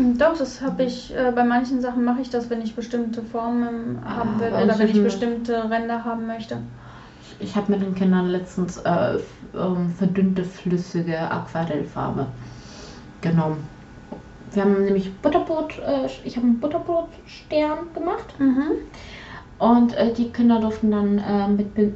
[0.00, 3.22] Mm, Doch, das habe ich, äh, bei manchen Sachen mache ich das, wenn ich bestimmte
[3.22, 6.58] Formen haben Ah, will bei oder wenn ich bestimmte Ränder haben möchte.
[7.38, 9.18] Ich habe mit den Kindern letztens äh,
[9.54, 12.26] ähm, verdünnte flüssige Aquarellfarbe
[13.22, 13.66] genommen.
[14.52, 18.34] Wir haben nämlich Butterbrot, äh, ich habe einen Butterbrotstern gemacht.
[18.38, 18.72] Mhm.
[19.58, 21.92] Und äh, die Kinder durften dann äh, mit äh,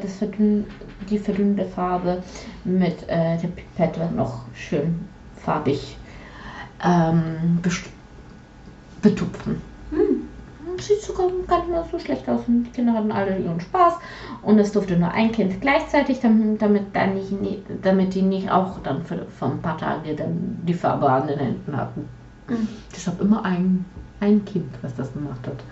[0.00, 0.64] das verdünn
[1.10, 2.22] die verdünnte Farbe
[2.64, 5.06] mit der Pipette noch schön
[5.36, 5.96] farbig
[6.84, 7.90] ähm, best-
[9.02, 9.60] betupfen.
[9.90, 10.28] Hm.
[10.78, 12.42] Sieht sogar gar nicht mal so schlecht aus.
[12.46, 13.94] Und die Kinder hatten alle ihren Spaß.
[14.42, 18.78] Und es durfte nur ein Kind gleichzeitig, damit, damit, dann nicht, damit die nicht auch
[18.82, 22.08] dann für, für ein paar Tage dann die Farbe an den Händen hatten.
[22.48, 22.68] Mhm.
[22.94, 23.84] Deshalb immer ein,
[24.20, 25.64] ein Kind, was das gemacht hat.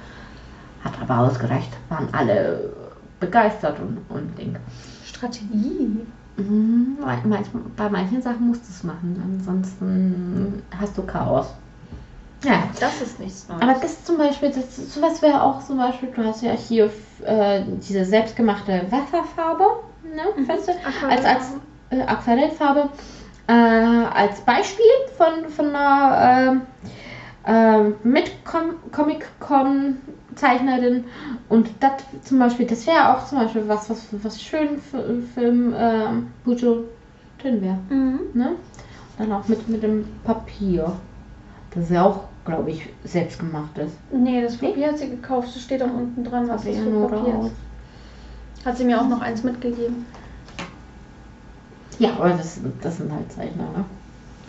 [0.84, 1.70] Hat aber ausgereicht.
[1.88, 2.72] Waren alle
[3.20, 4.56] begeistert und, und Ding.
[5.04, 6.00] Strategie.
[6.36, 6.98] Mhm,
[7.76, 11.54] bei manchen Sachen musst du es machen, ansonsten hast du Chaos.
[12.44, 13.62] Ja, Das ist nichts Neues.
[13.62, 16.90] aber das zum Beispiel, das, sowas wäre auch zum Beispiel, du hast ja hier
[17.24, 19.64] äh, diese selbstgemachte Wasserfarbe,
[20.02, 20.48] ne, Mhm.
[20.48, 20.72] weißt du,
[21.08, 21.44] als, als
[21.90, 22.88] äh, Aquarellfarbe,
[23.46, 24.84] äh, als Beispiel
[25.16, 26.60] von, von einer
[27.46, 29.96] äh, äh, mit Com Comic-Con
[30.36, 31.04] Zeichnerin
[31.48, 31.92] und das
[32.22, 36.84] zum Beispiel, das wäre auch zum Beispiel was, was, was schön für, für äh, Bujo
[37.40, 37.78] drin wäre.
[37.90, 38.20] Mhm.
[38.34, 38.52] Ne?
[39.18, 40.92] Dann auch mit, mit dem Papier.
[41.72, 43.96] Das ist ja auch, glaube ich, selbst gemacht ist.
[44.12, 45.48] Nee, das Papier hat sie gekauft.
[45.54, 48.66] Es steht auch unten dran, was das für Papier ist.
[48.66, 50.06] Hat sie mir auch noch eins mitgegeben.
[51.98, 53.84] Ja, aber das, das sind halt Zeichner, ne?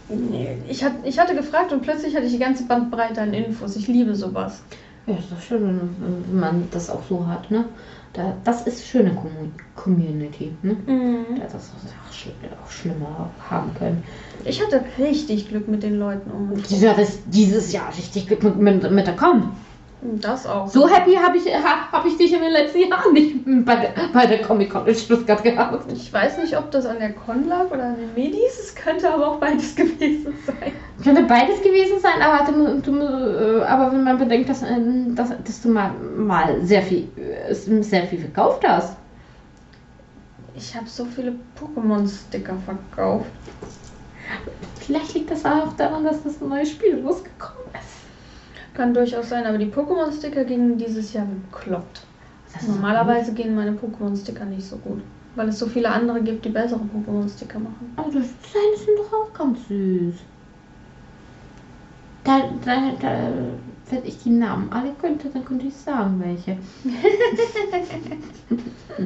[0.08, 3.76] Nee, ich, hat, ich hatte gefragt und plötzlich hatte ich die ganze Bandbreite an Infos.
[3.76, 4.62] Ich liebe sowas.
[5.08, 7.66] Ja, ist doch schön, wenn, man das auch so hat, ne?
[8.14, 10.74] Da, das ist schöne Commu- Community, ne?
[10.74, 11.38] Mhm.
[11.38, 11.74] Ja, Das ist
[12.08, 12.32] auch, schli
[12.64, 14.04] auch schlimmer haben können.
[14.46, 16.70] Ich hatte richtig Glück mit den Leuten um mich.
[16.82, 19.52] Ja, das dieses Jahr richtig Glück mit, mit, mit der Com.
[20.22, 20.68] Das auch.
[20.68, 23.94] So happy habe ich, ha, hab ich dich in den letzten Jahren nicht bei der,
[24.14, 25.92] bei der Comic-Con in Stuttgart gehabt.
[25.92, 28.60] Ich weiß nicht, ob das an der Con lag oder an den Medis.
[28.60, 30.72] Es könnte aber auch beides gewesen sein.
[31.04, 34.78] Könnte beides gewesen sein, aber, äh, aber wenn man bedenkt, dass, äh,
[35.10, 38.96] dass, dass du mal, mal sehr, viel, äh, sehr viel verkauft hast.
[40.56, 43.30] Ich habe so viele Pokémon-Sticker verkauft.
[44.80, 47.95] Vielleicht liegt das auch daran, dass das neue Spiel rausgekommen ist.
[48.76, 52.02] Kann durchaus sein, aber die Pokémon-Sticker gingen dieses Jahr bekloppt.
[52.48, 55.02] Ist Normalerweise gehen meine Pokémon-Sticker nicht so gut.
[55.36, 57.94] Weil es so viele andere gibt, die bessere Pokémon-Sticker machen.
[57.96, 60.16] Aber das Design sind doch auch ganz süß.
[62.26, 63.32] Da, da, da,
[63.90, 66.58] wenn ich die Namen alle könnte, dann könnte ich sagen, welche.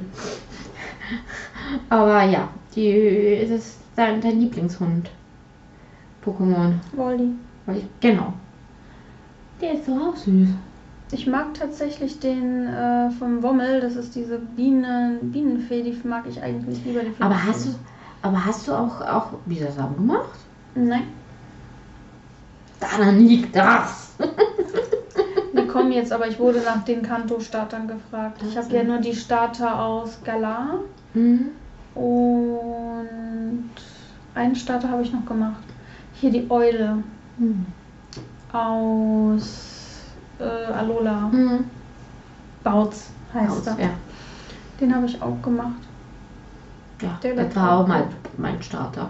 [1.90, 5.10] Aber ja, die, das ist dein, dein Lieblingshund.
[6.24, 6.74] Pokémon.
[7.66, 8.34] Weil ich, genau.
[9.62, 10.50] Der ist doch auch süß.
[11.12, 16.42] Ich mag tatsächlich den äh, vom Wommel, das ist diese Bienen, Bienenfee, die mag ich
[16.42, 17.02] eigentlich lieber.
[17.02, 17.70] Die Aber hast du,
[18.22, 20.38] aber hast du auch, auch Bisasam gemacht?
[20.76, 21.04] Nein,
[22.80, 24.14] Daran liegt das.
[25.54, 28.42] die kommen jetzt, aber ich wurde nach den Kanto-Startern gefragt.
[28.48, 30.80] Ich habe ja nur die Starter aus Galar
[31.16, 31.48] Mhm.
[31.96, 33.60] und
[34.36, 35.64] einen Starter habe ich noch gemacht.
[36.14, 37.04] Hier die Eule
[37.38, 37.66] Mhm.
[38.54, 40.02] Aus
[40.40, 41.30] äh, Alola.
[41.32, 41.66] Mhm.
[42.64, 43.80] Bautz heißt er.
[43.80, 43.90] Ja,
[44.80, 45.80] Den habe ich auch gemacht.
[47.02, 47.18] ja.
[47.24, 48.06] Der wird war auch gut.
[48.38, 49.10] mein Starter.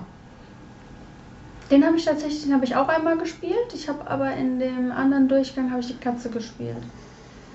[1.71, 3.73] Den habe ich tatsächlich, den habe ich auch einmal gespielt.
[3.73, 6.77] Ich habe aber in dem anderen Durchgang habe ich die Katze gespielt.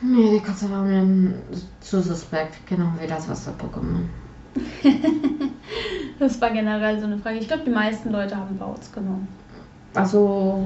[0.00, 1.34] Nee, die Katze war mir
[1.80, 2.54] zu suspekt.
[2.66, 4.06] Genau wie das Wasser-Pokémon.
[6.20, 7.38] Das war generell so eine Frage.
[7.38, 9.26] Ich glaube, die meisten Leute haben Bautz genommen.
[9.94, 10.64] Also,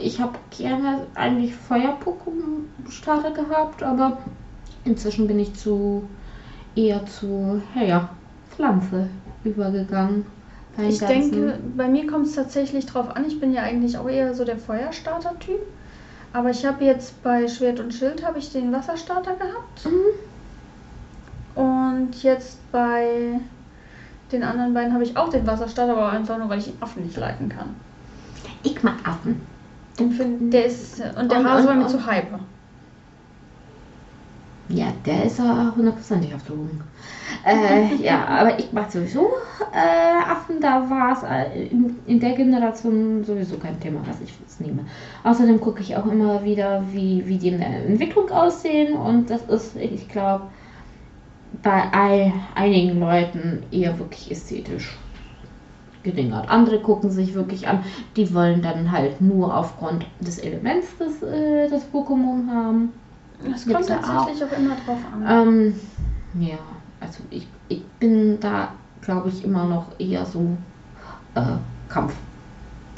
[0.00, 4.18] ich habe gerne eigentlich Feuer-Pokémon-Starter gehabt, aber
[4.84, 6.04] inzwischen bin ich zu
[6.74, 8.08] eher zu, ja,
[8.50, 9.08] Pflanze
[9.44, 10.24] übergegangen.
[10.78, 13.26] Ich denke, bei mir kommt es tatsächlich drauf an.
[13.26, 15.60] Ich bin ja eigentlich auch eher so der Feuerstarter-Typ.
[16.32, 19.84] Aber ich habe jetzt bei Schwert und Schild habe ich den Wasserstarter gehabt.
[19.84, 21.60] Mhm.
[21.60, 23.40] Und jetzt bei
[24.30, 27.02] den anderen beiden habe ich auch den Wasserstarter, aber einfach nur, weil ich den Affen
[27.04, 27.74] nicht leiten kann.
[28.62, 29.40] Ich mag Affen.
[29.98, 32.40] Den der ist, und der Und- Hase war mir zu hyper.
[34.68, 36.80] Ja, der ist ja hundertprozentig auf Drogen.
[37.44, 39.30] Äh, ja, aber ich mag sowieso
[39.72, 40.60] äh, Affen.
[40.60, 44.84] Da war es äh, in, in der Generation sowieso kein Thema, was ich jetzt nehme.
[45.24, 48.94] Außerdem gucke ich auch immer wieder, wie, wie die in der Entwicklung aussehen.
[48.94, 50.44] Und das ist, ich glaube,
[51.64, 54.96] bei ei- einigen Leuten eher wirklich ästhetisch
[56.02, 56.48] gedingert.
[56.48, 57.84] Andere gucken sich wirklich an,
[58.16, 62.92] die wollen dann halt nur aufgrund des Elements des, äh, des Pokémon haben.
[63.44, 64.58] Das Gibt's kommt ja tatsächlich auch.
[64.58, 65.48] immer drauf an.
[65.48, 65.74] Ähm,
[66.40, 66.58] ja,
[67.00, 70.56] also ich, ich bin da, glaube ich, immer noch eher so
[71.34, 71.42] äh,
[71.88, 72.14] Kampf.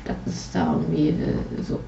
[0.04, 1.78] Das ist da irgendwie äh, so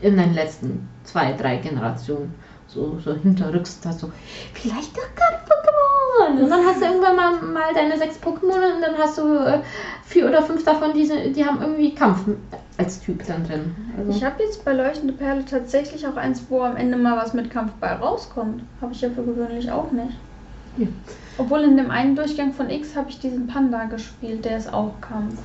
[0.00, 2.34] in den letzten zwei, drei Generationen
[2.72, 4.10] so, so hinterrücks da so,
[4.54, 6.42] vielleicht doch kein Pokémon.
[6.44, 9.60] Und dann hast du irgendwann mal, mal deine sechs Pokémon und dann hast du äh,
[10.04, 12.20] vier oder fünf davon, die, sind- die haben irgendwie Kampf
[12.78, 13.74] als Typ dann drin.
[13.98, 17.34] Also, Ich habe jetzt bei Leuchtende Perle tatsächlich auch eins, wo am Ende mal was
[17.34, 18.62] mit Kampf bei rauskommt.
[18.80, 20.12] Habe ich ja für gewöhnlich auch nicht.
[20.76, 20.86] Ja.
[21.38, 24.92] Obwohl in dem einen Durchgang von X habe ich diesen Panda gespielt, der ist auch
[25.00, 25.38] Kampf.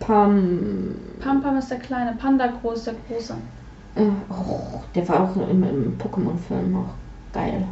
[0.00, 3.34] Pam, Pam Pam ist der kleine, Panda groß, der große.
[3.96, 6.94] Oh, der war auch im, im Pokémon-Film noch
[7.32, 7.66] geil.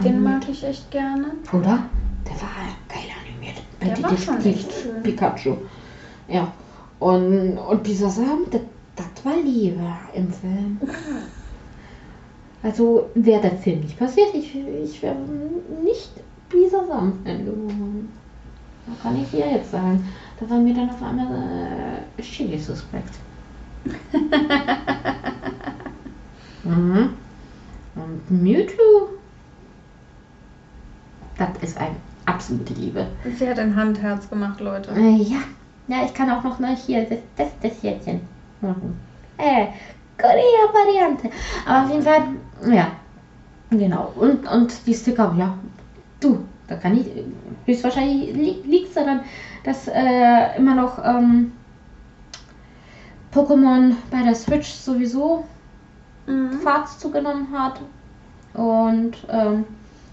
[0.00, 0.40] Den Animiert.
[0.40, 1.32] mag ich echt gerne.
[1.52, 1.84] Oder?
[2.26, 2.50] Der war
[2.88, 3.62] geil animiert.
[3.82, 5.02] Der war schon Detektiv echt schön.
[5.02, 5.56] Pikachu.
[6.28, 6.52] Ja.
[7.00, 8.60] Und, und Bisasam, das,
[8.96, 9.84] das war Liebe
[10.14, 10.80] im Film.
[12.62, 15.16] Also wäre der Film nicht passiert, ich, ich wäre
[15.84, 16.10] nicht
[16.48, 18.10] Bisasam-Fan geworden.
[18.86, 20.08] Da kann ich dir jetzt sagen.
[20.38, 23.14] Da war mir dann auf einmal äh, Chili suspekt.
[26.64, 27.10] mhm.
[27.96, 29.08] Und Mewtwo,
[31.38, 31.96] das ist eine
[32.26, 33.06] absolute Liebe.
[33.38, 34.90] Sie hat ein Handherz gemacht, Leute.
[34.92, 35.38] Äh, ja.
[35.88, 38.20] ja, ich kann auch noch ne, hier das, das, das Jährchen
[38.60, 38.98] machen.
[39.38, 39.66] Äh,
[40.18, 41.30] Korea-Variante.
[41.66, 42.22] Aber auf jeden Fall,
[42.72, 42.88] ja,
[43.70, 44.12] genau.
[44.16, 45.56] Und, und die Sticker, ja,
[46.20, 47.06] du, da kann ich,
[47.66, 49.20] höchstwahrscheinlich li liegt es daran,
[49.64, 51.52] dass äh, immer noch ähm,
[53.32, 55.44] Pokémon bei der Switch sowieso
[56.26, 56.60] Mhm.
[56.60, 57.80] Fahrt zugenommen hat.
[58.54, 59.64] Und ähm,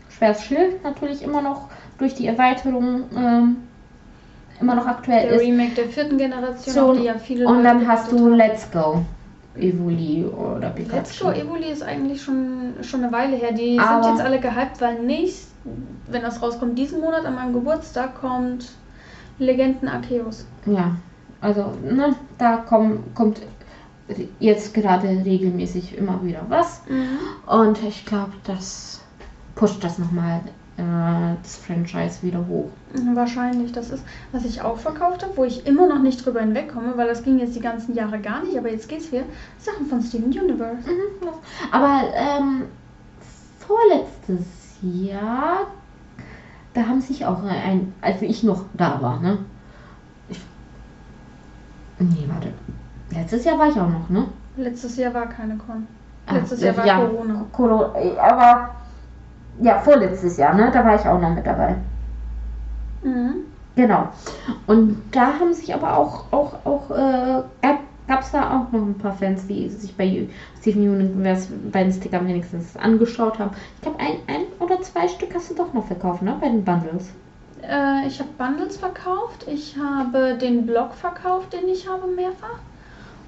[0.09, 3.57] Schweres Schild natürlich immer noch durch die Erweiterung ähm,
[4.59, 5.41] immer noch aktuell Der ist.
[5.41, 9.03] Remake der vierten Generation, So, die ja viele Und dann Leute hast du Let's Go.
[9.55, 10.69] Evoli oder.
[10.69, 10.95] Pikachu.
[10.97, 13.51] Let's Go Evoli ist eigentlich schon, schon eine Weile her.
[13.51, 15.51] Die Aber- sind jetzt alle gehypt, weil nächst,
[16.07, 18.71] wenn das rauskommt, diesen Monat an meinem Geburtstag kommt
[19.39, 20.45] Legenden Arceus.
[20.65, 20.95] Ja,
[21.41, 23.41] also ne, da komm, kommt
[24.39, 26.81] jetzt gerade regelmäßig immer wieder was.
[27.45, 29.01] Und ich glaube, das
[29.55, 30.41] pusht das nochmal
[30.77, 32.69] äh, das Franchise wieder hoch.
[32.95, 36.39] Mhm, Wahrscheinlich, das ist, was ich auch verkauft habe, wo ich immer noch nicht drüber
[36.41, 39.23] hinwegkomme, weil das ging jetzt die ganzen Jahre gar nicht, aber jetzt geht's wieder.
[39.59, 40.89] Sachen von Steven Universe.
[40.89, 41.27] Mhm.
[41.71, 42.63] Aber ähm,
[43.59, 44.45] vorletztes
[44.81, 45.67] Jahr,
[46.73, 49.39] da haben sich auch ein, als ich noch da war, ne?
[50.29, 50.39] Ich,
[51.99, 52.53] nee, warte.
[53.11, 54.27] Letztes Jahr war ich auch noch, ne?
[54.57, 55.87] Letztes Jahr war keine Con.
[56.27, 57.45] Ah, Letztes Jahr war ja, Corona.
[57.51, 57.93] Corona.
[58.19, 58.69] Aber
[59.59, 60.69] ja, vorletztes Jahr, ne?
[60.71, 61.75] Da war ich auch noch mit dabei.
[63.03, 63.35] Mhm.
[63.75, 64.09] Genau.
[64.67, 68.81] Und da haben sich aber auch, auch, auch äh, gab gab es da auch noch
[68.85, 70.27] ein paar Fans, die sich bei
[70.59, 73.51] Steven Universe bei den Stickern wenigstens angeschaut haben.
[73.75, 76.35] Ich glaube, ein, ein oder zwei Stück hast du doch noch verkauft, ne?
[76.41, 77.09] Bei den Bundles.
[77.61, 82.59] Äh, ich habe Bundles verkauft, ich habe den Blog verkauft, den ich habe mehrfach.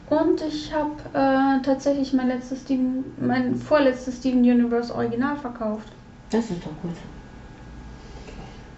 [0.09, 5.87] Und ich habe äh, tatsächlich mein letztes Steven, mein vorletztes Steven Universe Original verkauft.
[6.29, 6.95] Das ist doch gut.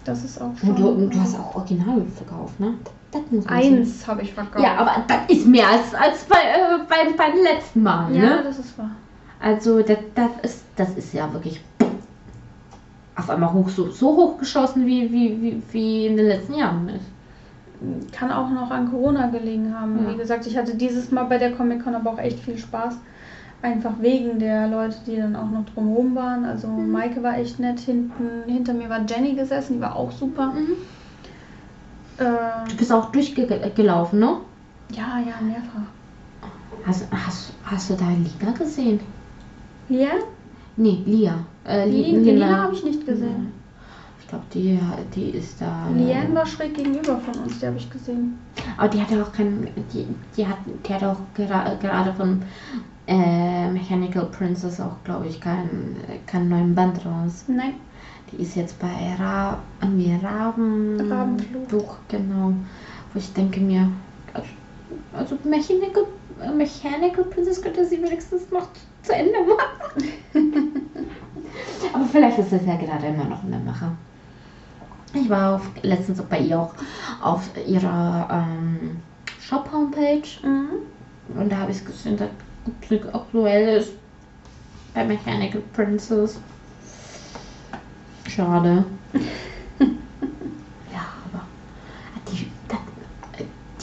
[0.04, 0.70] Das ist auch schon.
[0.70, 2.74] Und du, du hast auch Original verkauft, ne?
[3.10, 3.54] Das muss man.
[3.54, 4.64] Eins habe ich verkauft.
[4.64, 8.42] Ja, aber das ist mehr als, als bei, äh, beim, beim letzten Mal, Ja, ne?
[8.44, 8.90] das ist wahr.
[9.40, 11.60] Also das, das, ist, das ist ja wirklich
[13.16, 16.88] auf einmal hoch, so, so hoch geschossen, wie, wie, wie, wie in den letzten Jahren
[16.88, 17.04] ist.
[18.12, 19.98] Kann auch noch an Corona gelegen haben.
[20.04, 20.12] Ja.
[20.12, 22.96] Wie gesagt, ich hatte dieses Mal bei der Comic Con aber auch echt viel Spaß.
[23.62, 26.44] Einfach wegen der Leute, die dann auch noch drumherum waren.
[26.44, 26.92] Also Mhm.
[26.92, 27.80] Maike war echt nett.
[27.80, 30.52] Hinten, hinter mir war Jenny gesessen, die war auch super.
[32.18, 34.36] Du Ähm, bist auch durchgelaufen, ne?
[34.92, 35.82] ja, ja, mehrfach.
[36.86, 39.00] Hast, hast, hast du da Lina gesehen?
[39.88, 40.08] Ja?
[40.76, 41.34] Nee, Lia.
[41.66, 43.52] Äh, Li- Lina, Lina habe ich nicht gesehen.
[44.26, 44.76] Ich glaube, die,
[45.14, 45.86] die ist da.
[45.94, 48.36] Liane war schräg gegenüber von uns, die habe ich gesehen.
[48.76, 49.68] Aber die hatte auch kein.
[49.92, 50.04] Die,
[50.36, 52.42] die, hat, die hat auch gera gerade von
[53.06, 55.94] äh, Mechanical Princess auch, glaube ich, keinen
[56.26, 57.44] kein neuen Band raus.
[57.46, 57.74] Nein,
[58.32, 61.08] Die ist jetzt bei Ra irgendwie Raben.
[61.08, 61.68] Rabenfluch.
[61.68, 62.52] Fluch, genau.
[63.12, 63.88] Wo ich denke mir,
[65.12, 66.02] also, Mechanical,
[66.42, 68.66] äh, Mechanical Princess könnte sie wenigstens noch
[69.04, 70.02] zu Ende machen.
[71.92, 73.92] Aber vielleicht ist das ja gerade immer noch in der Mache.
[75.14, 76.74] Ich war auf, letztens bei ihr auch
[77.22, 78.96] auf ihrer ähm,
[79.40, 81.38] Shop-Homepage mhm.
[81.40, 82.28] und da habe ich gesehen, dass
[82.82, 83.92] Glück aktuell ist
[84.94, 86.38] bei Mechanical Princess.
[88.28, 88.84] Schade.
[89.78, 91.44] ja, aber
[92.30, 92.50] die,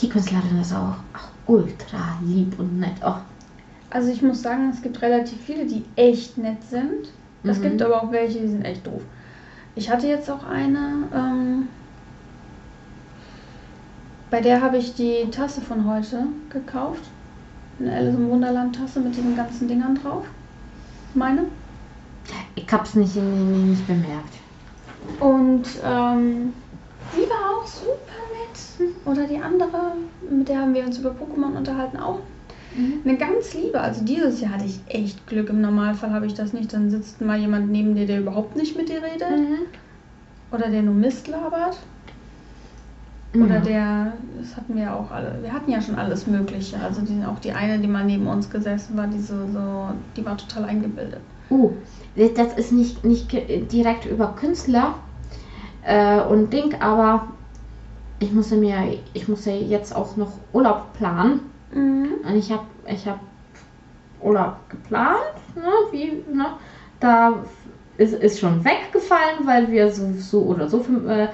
[0.00, 2.94] die Künstlerin ist auch, auch ultra lieb und nett.
[3.04, 3.14] Oh,
[3.90, 7.08] Also ich muss sagen, es gibt relativ viele, die echt nett sind.
[7.44, 7.62] Es Mhm.
[7.62, 9.02] gibt aber auch welche, die sind echt doof.
[9.76, 11.68] Ich hatte jetzt auch eine, ähm,
[14.30, 17.02] bei der habe ich die Tasse von heute gekauft.
[17.80, 20.24] Eine Alice im Wunderland Tasse mit diesen ganzen Dingern drauf.
[21.14, 21.44] Meine.
[22.54, 24.34] ich hab's nicht, nicht bemerkt.
[25.20, 26.52] Und ähm,
[27.12, 27.98] die war auch super
[28.32, 28.94] nett.
[29.04, 29.96] Oder die andere,
[30.30, 32.20] mit der haben wir uns über Pokémon unterhalten, auch
[33.04, 33.80] eine ganz liebe.
[33.80, 35.48] Also dieses Jahr hatte ich echt Glück.
[35.50, 36.72] Im Normalfall habe ich das nicht.
[36.72, 39.28] Dann sitzt mal jemand neben dir, der überhaupt nicht mit dir redet.
[40.50, 41.78] Oder der nur Mist labert.
[43.34, 43.60] Oder Ja.
[43.60, 45.38] der, das hatten wir auch alle.
[45.42, 46.78] Wir hatten ja schon alles Mögliche.
[46.78, 50.24] Also die, auch die eine, die mal neben uns gesessen war, die so, so die
[50.24, 51.20] war total eingebildet.
[51.50, 51.72] Uh,
[52.16, 53.32] das ist nicht, nicht
[53.72, 54.94] direkt über Künstler
[55.84, 57.28] äh, und Ding, aber
[58.18, 58.76] ich musste mir,
[59.12, 61.40] ich musste jetzt auch noch Urlaub planen.
[61.74, 62.08] Mhm.
[62.26, 63.20] Und ich habe ich hab
[64.22, 66.46] Urlaub geplant, ne, wie, ne,
[67.00, 67.34] da
[67.98, 71.28] ist, ist schon weggefallen, weil wir so, so oder so fünf, äh,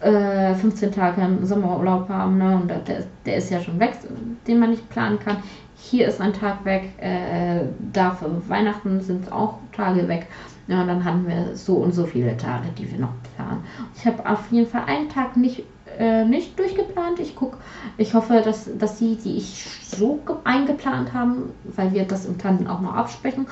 [0.00, 3.98] äh, 15 Tage im Sommerurlaub haben, ne, und der, der ist ja schon weg,
[4.46, 5.38] den man nicht planen kann.
[5.74, 7.60] Hier ist ein Tag weg, äh,
[7.92, 10.26] da für Weihnachten sind auch Tage weg.
[10.68, 13.62] Ja, und dann hatten wir so und so viele Tage, die wir noch planen.
[13.94, 15.62] Ich habe auf jeden Fall einen Tag nicht,
[15.98, 17.18] äh, nicht durchgeplant.
[17.20, 17.58] Ich guck,
[17.96, 22.38] ich hoffe, dass, dass die, die ich so ge- eingeplant haben, weil wir das im
[22.38, 23.46] Tandem auch noch absprechen,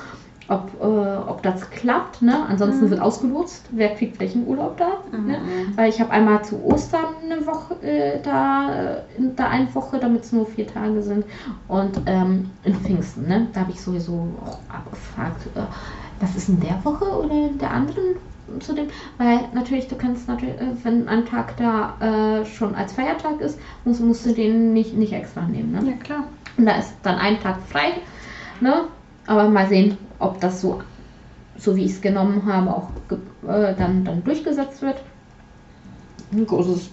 [0.47, 2.21] ob, äh, ob das klappt.
[2.21, 2.45] Ne?
[2.47, 2.89] Ansonsten Mhm.
[2.91, 4.89] wird ausgelotst, wer kriegt welchen Urlaub da.
[5.11, 5.39] Ne?
[5.39, 5.75] Mhm.
[5.77, 9.97] Weil ich habe einmal zu Ostern eine Woche äh, da, äh, in da eine Woche,
[9.99, 11.25] damit es nur vier Tage sind.
[11.67, 13.47] Und ähm, in Pfingsten, ne?
[13.53, 15.61] Da habe ich sowieso auch abgefragt, äh,
[16.19, 18.15] was ist in der Woche oder in der anderen
[18.59, 18.87] zu dem?
[19.17, 23.59] Weil natürlich, du kannst natürlich, äh, wenn ein Tag da äh, schon als Feiertag ist,
[23.83, 25.71] musst, musst du den nicht, nicht extra nehmen.
[25.71, 25.91] Ne?
[25.91, 26.23] Ja, klar.
[26.57, 27.93] Und da ist dann ein Tag frei.
[28.61, 28.85] Ne?
[29.27, 30.81] Aber mal sehen, ob das so,
[31.57, 32.89] so wie ich es genommen habe, auch
[33.47, 35.01] äh, dann, dann durchgesetzt wird.
[36.31, 36.89] Ein großes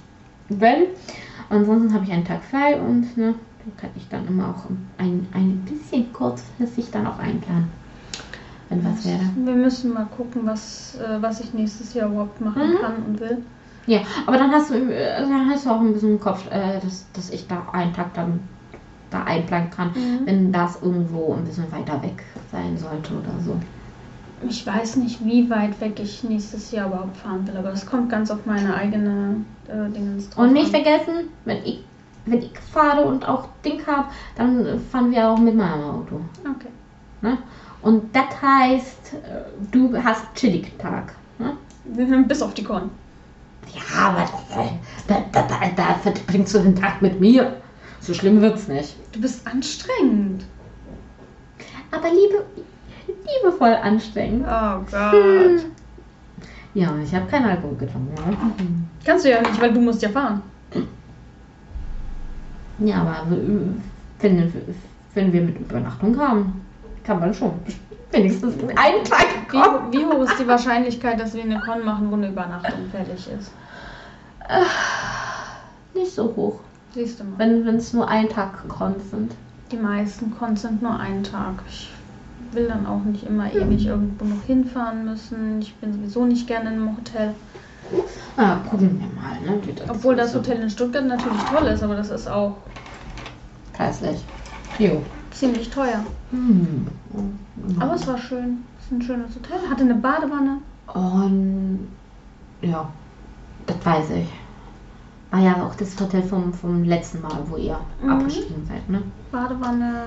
[0.48, 0.84] Wenn.
[1.50, 3.34] Ansonsten habe ich einen Tag frei und ne,
[3.64, 7.81] dann kann ich dann immer auch ein, ein bisschen kurzfristig dann auch einplanen.
[8.72, 9.20] Wenn was wäre.
[9.36, 12.80] Wir müssen mal gucken, was, äh, was ich nächstes Jahr überhaupt machen Mhm.
[12.80, 13.38] kann und will.
[13.86, 16.80] Ja, aber dann hast du, äh, dann hast du auch ein bisschen im Kopf, äh,
[16.82, 18.40] dass, dass ich da einen Tag dann
[19.10, 20.20] da einplanen kann, Mhm.
[20.26, 23.56] wenn das irgendwo ein bisschen weiter weg sein sollte oder so.
[24.48, 28.08] Ich weiß nicht, wie weit weg ich nächstes Jahr überhaupt fahren will, aber es kommt
[28.08, 29.36] ganz auf meine eigene
[29.68, 30.82] äh, Dingens drauf Und nicht an.
[30.82, 31.14] vergessen,
[31.44, 31.84] wenn ich,
[32.26, 36.20] wenn ich fahre und auch Ding habe, dann fahren wir auch mit meinem Auto.
[36.40, 36.68] Okay.
[37.20, 37.38] Ne?
[37.82, 41.14] Und das heißt, äh, du hast Chillig-Tag.
[41.38, 41.56] Ne?
[42.26, 42.90] Bis auf die Korn.
[43.74, 44.68] Ja, aber äh,
[45.08, 47.56] da, da, da, da verbringst du den Tag mit mir.
[48.00, 48.96] So schlimm wird's nicht.
[49.12, 50.44] Du bist anstrengend.
[51.90, 52.44] Aber liebe,
[53.06, 54.46] liebevoll anstrengend.
[54.46, 55.12] Oh Gott.
[55.12, 55.60] Hm.
[56.74, 58.14] Ja, ich habe keinen Alkohol getrunken.
[58.14, 58.36] Ne?
[59.04, 60.42] Kannst du ja nicht, weil du musst ja fahren.
[62.78, 63.38] Ja, aber äh,
[64.20, 64.52] wenn,
[65.14, 66.61] wenn wir mit Übernachtung haben,
[67.04, 67.52] kann man schon
[68.10, 69.92] wenigstens einen Tag Wie, kommen.
[69.92, 73.52] wie hoch ist die Wahrscheinlichkeit, dass wir eine Con machen, wo eine Übernachtung fertig ist?
[75.94, 76.60] Nicht so hoch,
[76.94, 77.38] Siehst du mal.
[77.38, 79.32] wenn es nur ein Tag Cons sind.
[79.70, 81.54] Die meisten Cons sind nur einen Tag.
[81.68, 81.90] Ich
[82.52, 85.60] will dann auch nicht immer ewig irgendwo noch hinfahren müssen.
[85.60, 87.34] Ich bin sowieso nicht gerne in einem Hotel.
[88.36, 89.60] Ah, gucken wir mal, ne?
[89.66, 92.56] wie Obwohl das Hotel in Stuttgart natürlich toll ist, aber das ist auch
[93.72, 94.22] Preislich.
[94.78, 95.02] Jo.
[95.32, 96.04] Ziemlich teuer.
[96.30, 96.86] Hm.
[97.80, 98.58] Aber es war schön.
[98.78, 99.58] Es ist ein schönes Hotel.
[99.70, 100.58] Hatte eine Badewanne.
[100.94, 101.88] Und
[102.60, 102.88] ja,
[103.66, 104.28] das weiß ich.
[105.30, 108.10] War ja auch das Hotel vom, vom letzten Mal, wo ihr Mhm.
[108.10, 109.02] abgestiegen seid, ne?
[109.30, 110.04] Badewanne.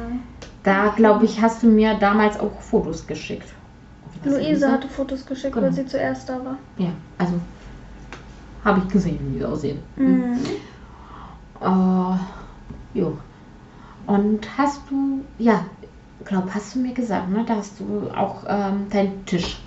[0.64, 3.48] Da, glaube ich, hast du mir damals auch Fotos geschickt.
[4.24, 5.68] Luise hatte Fotos geschickt, Genau.
[5.68, 6.58] weil sie zuerst da war.
[6.78, 7.34] Ja, also
[8.64, 9.80] habe ich gesehen, wie sie aussehen.
[9.96, 10.40] Mhm.
[11.62, 13.18] Äh, jo.
[14.08, 15.66] Und hast du, ja,
[16.24, 17.44] glaub, hast du mir gesagt, ne?
[17.48, 19.58] Da hast du auch ähm, deinen Tisch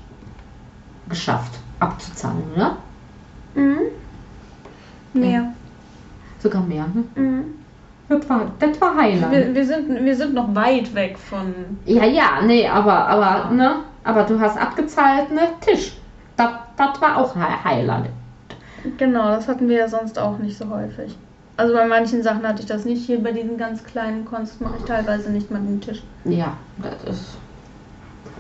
[1.09, 2.77] geschafft abzuzahlen, ne?
[3.55, 5.21] Mhm.
[5.21, 5.53] Mehr.
[6.39, 7.05] Sogar mehr, ne?
[7.15, 7.45] Mhm.
[8.09, 9.33] Das war, das war Highland.
[9.33, 11.53] Wir, wir, sind, wir sind noch weit weg von.
[11.85, 13.81] Ja, ja, nee, aber, aber, ne?
[14.05, 15.49] Aber du hast abgezahlt, ne?
[15.61, 15.93] Tisch.
[16.37, 18.09] Das, das war auch Highland.
[18.97, 21.17] Genau, das hatten wir ja sonst auch nicht so häufig.
[21.59, 23.05] Also bei manchen Sachen hatte ich das nicht.
[23.05, 26.05] Hier bei diesen ganz kleinen Kunst mache ich teilweise nicht mal den Tisch.
[26.25, 27.37] Ja, das ist.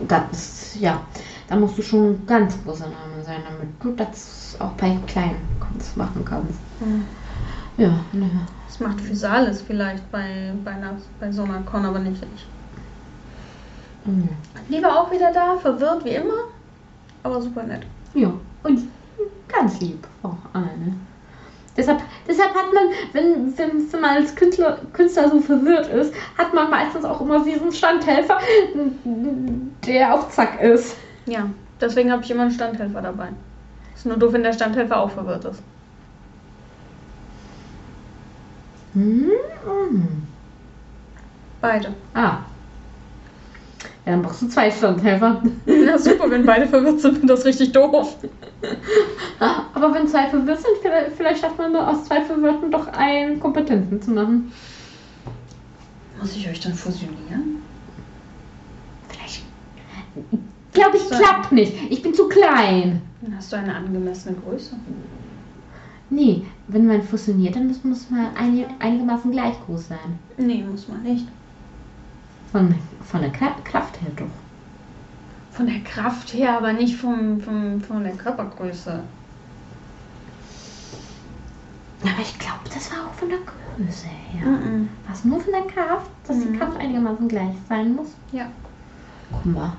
[0.06, 1.00] Das ist, ja.
[1.48, 5.44] Da musst du schon ein ganz großer Name sein, damit du das auch bei kleinen
[5.58, 6.60] Kunst machen kannst.
[6.78, 7.04] Hm.
[7.76, 8.30] Ja, ne.
[8.68, 12.46] Das macht Physalis vielleicht bei, bei, einer, bei so einer Con, aber nicht ich.
[14.04, 14.28] Mhm.
[14.68, 16.44] Lieber auch wieder da, verwirrt wie immer,
[17.24, 17.82] aber super nett.
[18.14, 18.80] Ja, und
[19.48, 20.94] ganz lieb auch eine.
[21.78, 26.52] Deshalb, deshalb hat man, wenn, wenn, wenn man als Künstler, Künstler so verwirrt ist, hat
[26.52, 28.40] man meistens auch immer diesen Standhelfer,
[29.86, 30.96] der auf Zack ist.
[31.26, 31.48] Ja,
[31.80, 33.28] deswegen habe ich immer einen Standhelfer dabei.
[33.94, 35.62] Ist nur doof, wenn der Standhelfer auch verwirrt ist.
[38.94, 39.30] Hm?
[41.60, 41.94] Beide.
[42.12, 42.38] Ah.
[44.08, 45.42] Ja, dann brauchst du zwei Standhelfer.
[45.66, 48.16] Ja, super, wenn beide verwirrt sind, wird das richtig doof.
[49.38, 54.00] Aber wenn zwei verwirrt sind, vielleicht, vielleicht schafft man aus zwei Verwirrten doch einen Kompetenten
[54.00, 54.50] zu machen.
[56.18, 57.62] Muss ich euch dann fusionieren?
[59.10, 59.42] Vielleicht.
[60.72, 61.74] Glaube ich, klappt nicht.
[61.90, 63.02] Ich bin zu klein.
[63.20, 64.74] Dann hast du eine angemessene Größe.
[66.08, 70.18] Nee, wenn man fusioniert, dann muss, muss man einig, einigermaßen gleich groß sein.
[70.38, 71.26] Nee, muss man nicht.
[72.52, 74.26] Von, von der Kra- Kraft her doch.
[75.52, 79.02] Von der Kraft her, aber nicht vom, vom, von der Körpergröße.
[82.02, 84.46] Aber ich glaube, das war auch von der Größe her.
[84.46, 84.88] Mhm.
[85.06, 86.58] War es nur von der Kraft, dass die Mhm.
[86.58, 88.08] Kraft einigermaßen gleich sein muss?
[88.32, 88.46] Ja.
[89.32, 89.72] Guck mal.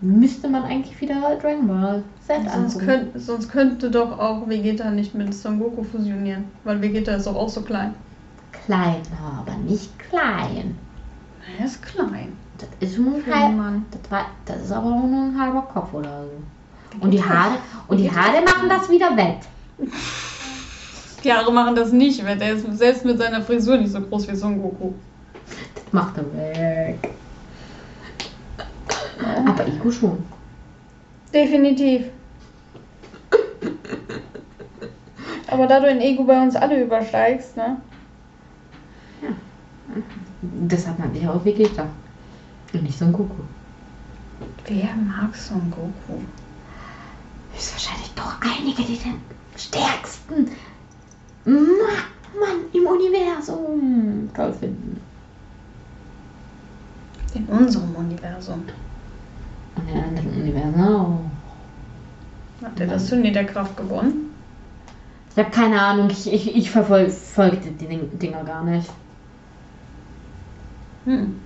[0.00, 2.86] Müsste man eigentlich wieder Dragon Ball Z Sonst, angucken.
[2.86, 6.44] könnt, sonst könnte doch auch Vegeta nicht mit Son Goku fusionieren.
[6.62, 7.94] Weil Vegeta ist doch auch so klein.
[8.52, 10.76] Klein, aber nicht klein.
[11.56, 12.36] Er ist klein.
[12.58, 13.86] Das ist nur ein halb, Mann.
[13.90, 16.98] das, war, das ist aber nur ein halber Kopf oder so.
[17.00, 19.46] Und die Haare, und die Haare machen das wieder wett.
[21.22, 24.28] Die Haare machen das nicht, weil der ist selbst mit seiner Frisur nicht so groß
[24.28, 24.92] wie Son Goku.
[25.74, 27.10] Das macht er weg.
[29.46, 30.24] Aber Iko schon.
[31.32, 32.06] Definitiv.
[35.50, 37.78] Aber da du in Ego bei uns alle übersteigst, ne?
[40.66, 41.86] Deshalb nannte ich auch Vegeta.
[42.72, 43.42] Und nicht Son Goku.
[44.66, 46.20] Wer mag Son Goku?
[47.56, 49.14] Ist wahrscheinlich doch einige, die den
[49.56, 50.50] stärksten
[51.44, 55.00] Ma- Mann im Universum toll finden.
[57.34, 58.62] In unserem Universum.
[59.76, 61.20] Und in anderen Universen auch.
[62.62, 64.30] Hat er das Turnier der Kraft gewonnen?
[65.30, 68.90] Ich habe keine Ahnung, ich, ich, ich verfolge verfolge die Ding- Dinger gar nicht.
[71.08, 71.40] Hm.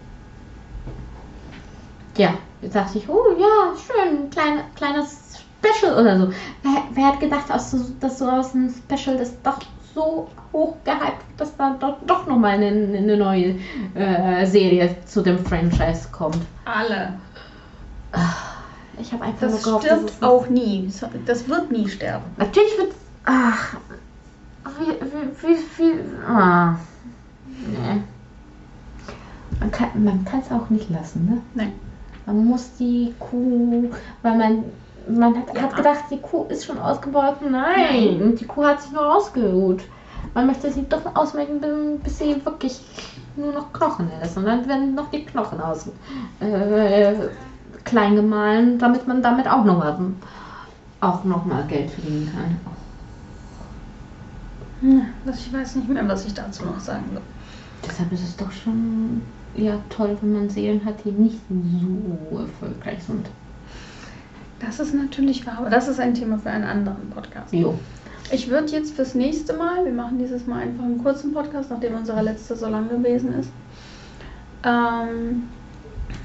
[2.16, 6.32] Ja, jetzt dachte ich, oh ja, schön, klein, kleines Special oder so.
[6.64, 9.60] Wer, wer hat gedacht, dass so, dass so aus einem Special das doch
[9.94, 13.54] so hoch gehypt wird, dass da doch, doch nochmal eine, eine neue
[13.94, 16.44] äh, Serie zu dem Franchise kommt.
[16.64, 17.14] Alle.
[19.00, 20.90] Ich habe einfach Das nur gehofft, dass stirbt es auch nie.
[21.24, 22.24] Das wird nie sterben.
[22.36, 22.94] Natürlich wird.
[23.26, 23.76] Ach.
[24.80, 26.00] Wie, wie, wie, wie.
[26.26, 26.76] Ah.
[27.76, 28.04] Kann
[29.94, 31.40] man kann es auch nicht lassen, ne?
[31.54, 31.72] Nein.
[32.26, 33.90] Man muss die Kuh,
[34.22, 34.64] weil man
[35.08, 35.62] man hat, Ja.
[35.62, 37.36] hat gedacht, die Kuh ist schon ausgebaut.
[37.50, 39.82] Nein, die Kuh hat sich nur ausgeruht.
[40.34, 42.80] Man möchte sie doch ausmelken, bis- bis sie wirklich
[43.36, 44.36] nur noch Knochen ist.
[44.36, 45.88] Und dann werden noch die Knochen aus
[46.40, 47.14] äh,
[47.84, 49.98] klein gemahlen, damit man damit auch noch mal,
[51.00, 52.56] auch noch mal Geld verdienen kann.
[54.80, 57.22] Hm, Was ich weiß nicht mehr, was ich dazu noch sagen soll.
[57.84, 59.22] Deshalb ist es doch schon
[59.55, 63.28] ja toll, wenn man Seelen hat, die nicht so erfolgreich sind.
[64.61, 67.53] Das ist natürlich wahr, aber das ist ein Thema für einen anderen Podcast.
[67.53, 67.78] Jo.
[68.30, 71.94] Ich würde jetzt fürs nächste Mal, wir machen dieses Mal einfach einen kurzen Podcast, nachdem
[71.94, 73.50] unser letzter so lang gewesen ist,
[74.64, 75.48] ähm,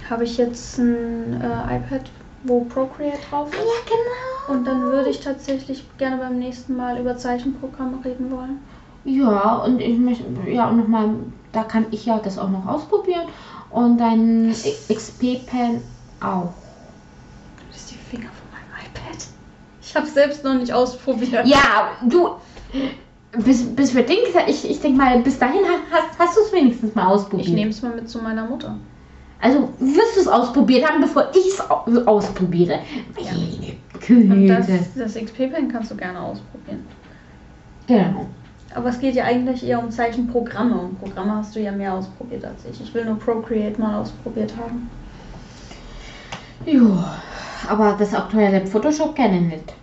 [0.10, 2.10] habe ich jetzt ein äh, iPad,
[2.44, 3.60] wo Procreate drauf ist.
[3.60, 4.54] genau.
[4.56, 8.60] Und dann würde ich tatsächlich gerne beim nächsten Mal über Zeichenprogramme reden wollen.
[9.08, 11.10] Ja, und ich möchte, ja, und nochmal,
[11.54, 13.28] da kann ich ja das auch noch ausprobieren.
[13.70, 15.82] Und dein XP-Pen
[16.22, 16.50] auch.
[17.70, 19.18] Das ist die Finger von meinem iPad.
[19.82, 21.46] Ich habe selbst noch nicht ausprobiert.
[21.48, 22.32] Ja, du,
[23.44, 26.94] bis, bis wir den, ich, ich denke mal, bis dahin hast, hast du es wenigstens
[26.94, 27.48] mal ausprobiert.
[27.48, 28.76] Ich nehme es mal mit zu meiner Mutter.
[29.40, 32.80] Also wirst du es ausprobiert haben, bevor ich es au- ausprobiere.
[33.20, 33.32] Ja.
[34.10, 36.86] Und das, das XP-Pen kannst du gerne ausprobieren.
[37.88, 38.26] Genau.
[38.78, 40.76] Aber es geht ja eigentlich eher um Zeichenprogramme.
[40.76, 42.80] Und Programme hast du ja mehr ausprobiert als ich.
[42.80, 44.88] Ich will nur Procreate mal ausprobiert haben.
[46.64, 47.04] Jo,
[47.68, 49.74] aber das aktuelle Photoshop kenne ich nicht.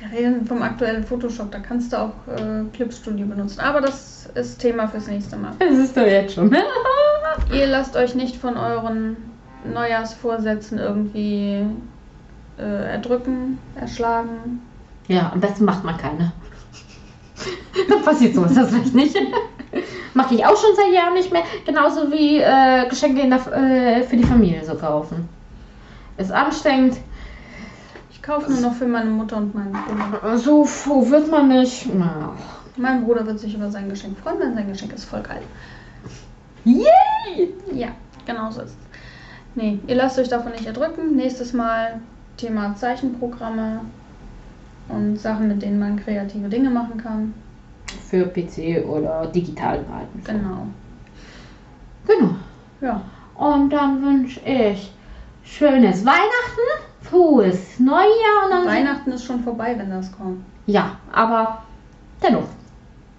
[0.00, 1.52] Wir reden vom aktuellen Photoshop.
[1.52, 3.60] Da kannst du auch äh, Clip Studio benutzen.
[3.60, 5.52] Aber das ist Thema fürs nächste Mal.
[5.58, 6.50] Das ist doch jetzt schon.
[7.52, 9.18] Ihr lasst euch nicht von euren
[9.70, 11.66] Neujahrsvorsätzen irgendwie
[12.56, 14.62] äh, erdrücken, erschlagen.
[15.08, 16.32] Ja, am besten macht man keine.
[17.88, 19.16] Dann passiert sowas vielleicht nicht.
[20.14, 21.42] Mache ich auch schon seit Jahren nicht mehr.
[21.66, 25.28] Genauso wie äh, Geschenke der, äh, für die Familie so kaufen.
[26.16, 26.98] Ist anstrengend.
[28.10, 30.38] Ich kaufe nur noch für meine Mutter und meinen Bruder.
[30.38, 31.88] So froh wird man nicht.
[31.92, 32.32] Na.
[32.76, 35.42] Mein Bruder wird sich über sein Geschenk freuen, denn sein Geschenk ist voll geil.
[36.64, 37.52] Yay!
[37.72, 37.88] Ja,
[38.24, 38.76] genau so ist es.
[39.54, 41.14] Nee, ihr lasst euch davon nicht erdrücken.
[41.14, 42.00] Nächstes Mal
[42.36, 43.82] Thema Zeichenprogramme
[44.88, 47.34] und Sachen, mit denen man kreative Dinge machen kann.
[48.08, 50.22] Für PC oder digitalen Geräten.
[50.24, 50.66] Genau.
[52.06, 52.34] Genau.
[52.80, 53.00] Ja.
[53.34, 54.92] Und dann wünsche ich
[55.42, 60.44] schönes Weihnachten, frohes Neujahr und dann Weihnachten ist schon vorbei, wenn das kommt.
[60.66, 61.62] Ja, aber
[62.22, 62.48] dennoch.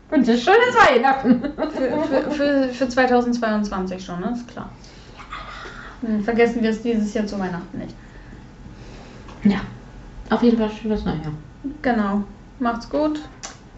[0.09, 1.41] Wünsche ich schönes Weihnachten.
[1.41, 4.31] Für, für, für, für 2022 schon, ne?
[4.33, 4.69] Ist klar.
[6.01, 7.95] Hm, Vergessen wir es dieses Jahr zu Weihnachten nicht.
[9.43, 9.61] Ja,
[10.29, 11.33] auf jeden Fall schönes Neujahr.
[11.81, 12.23] Genau.
[12.59, 13.19] Macht's gut.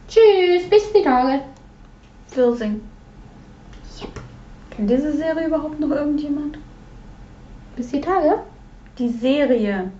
[0.07, 1.41] Tschüss, bis die Tage.
[2.35, 2.81] Wirsing.
[4.01, 4.09] Yep.
[4.69, 6.57] Kennt diese Serie überhaupt noch irgendjemand?
[7.75, 8.39] Bis die Tage?
[8.97, 9.91] Die Serie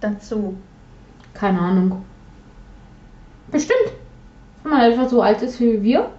[0.00, 0.56] dazu.
[1.34, 2.04] Keine Ahnung.
[3.50, 3.92] Bestimmt.
[4.62, 6.10] Wenn man etwa so alt ist wie wir.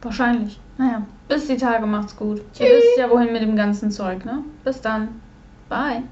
[0.00, 0.60] Wahrscheinlich.
[0.78, 2.38] Naja, bis die Tage macht's gut.
[2.38, 2.68] Ihr Tschüss.
[2.68, 4.44] wisst ja wohin mit dem ganzen Zeug, ne?
[4.64, 5.20] Bis dann.
[5.68, 6.02] Bye.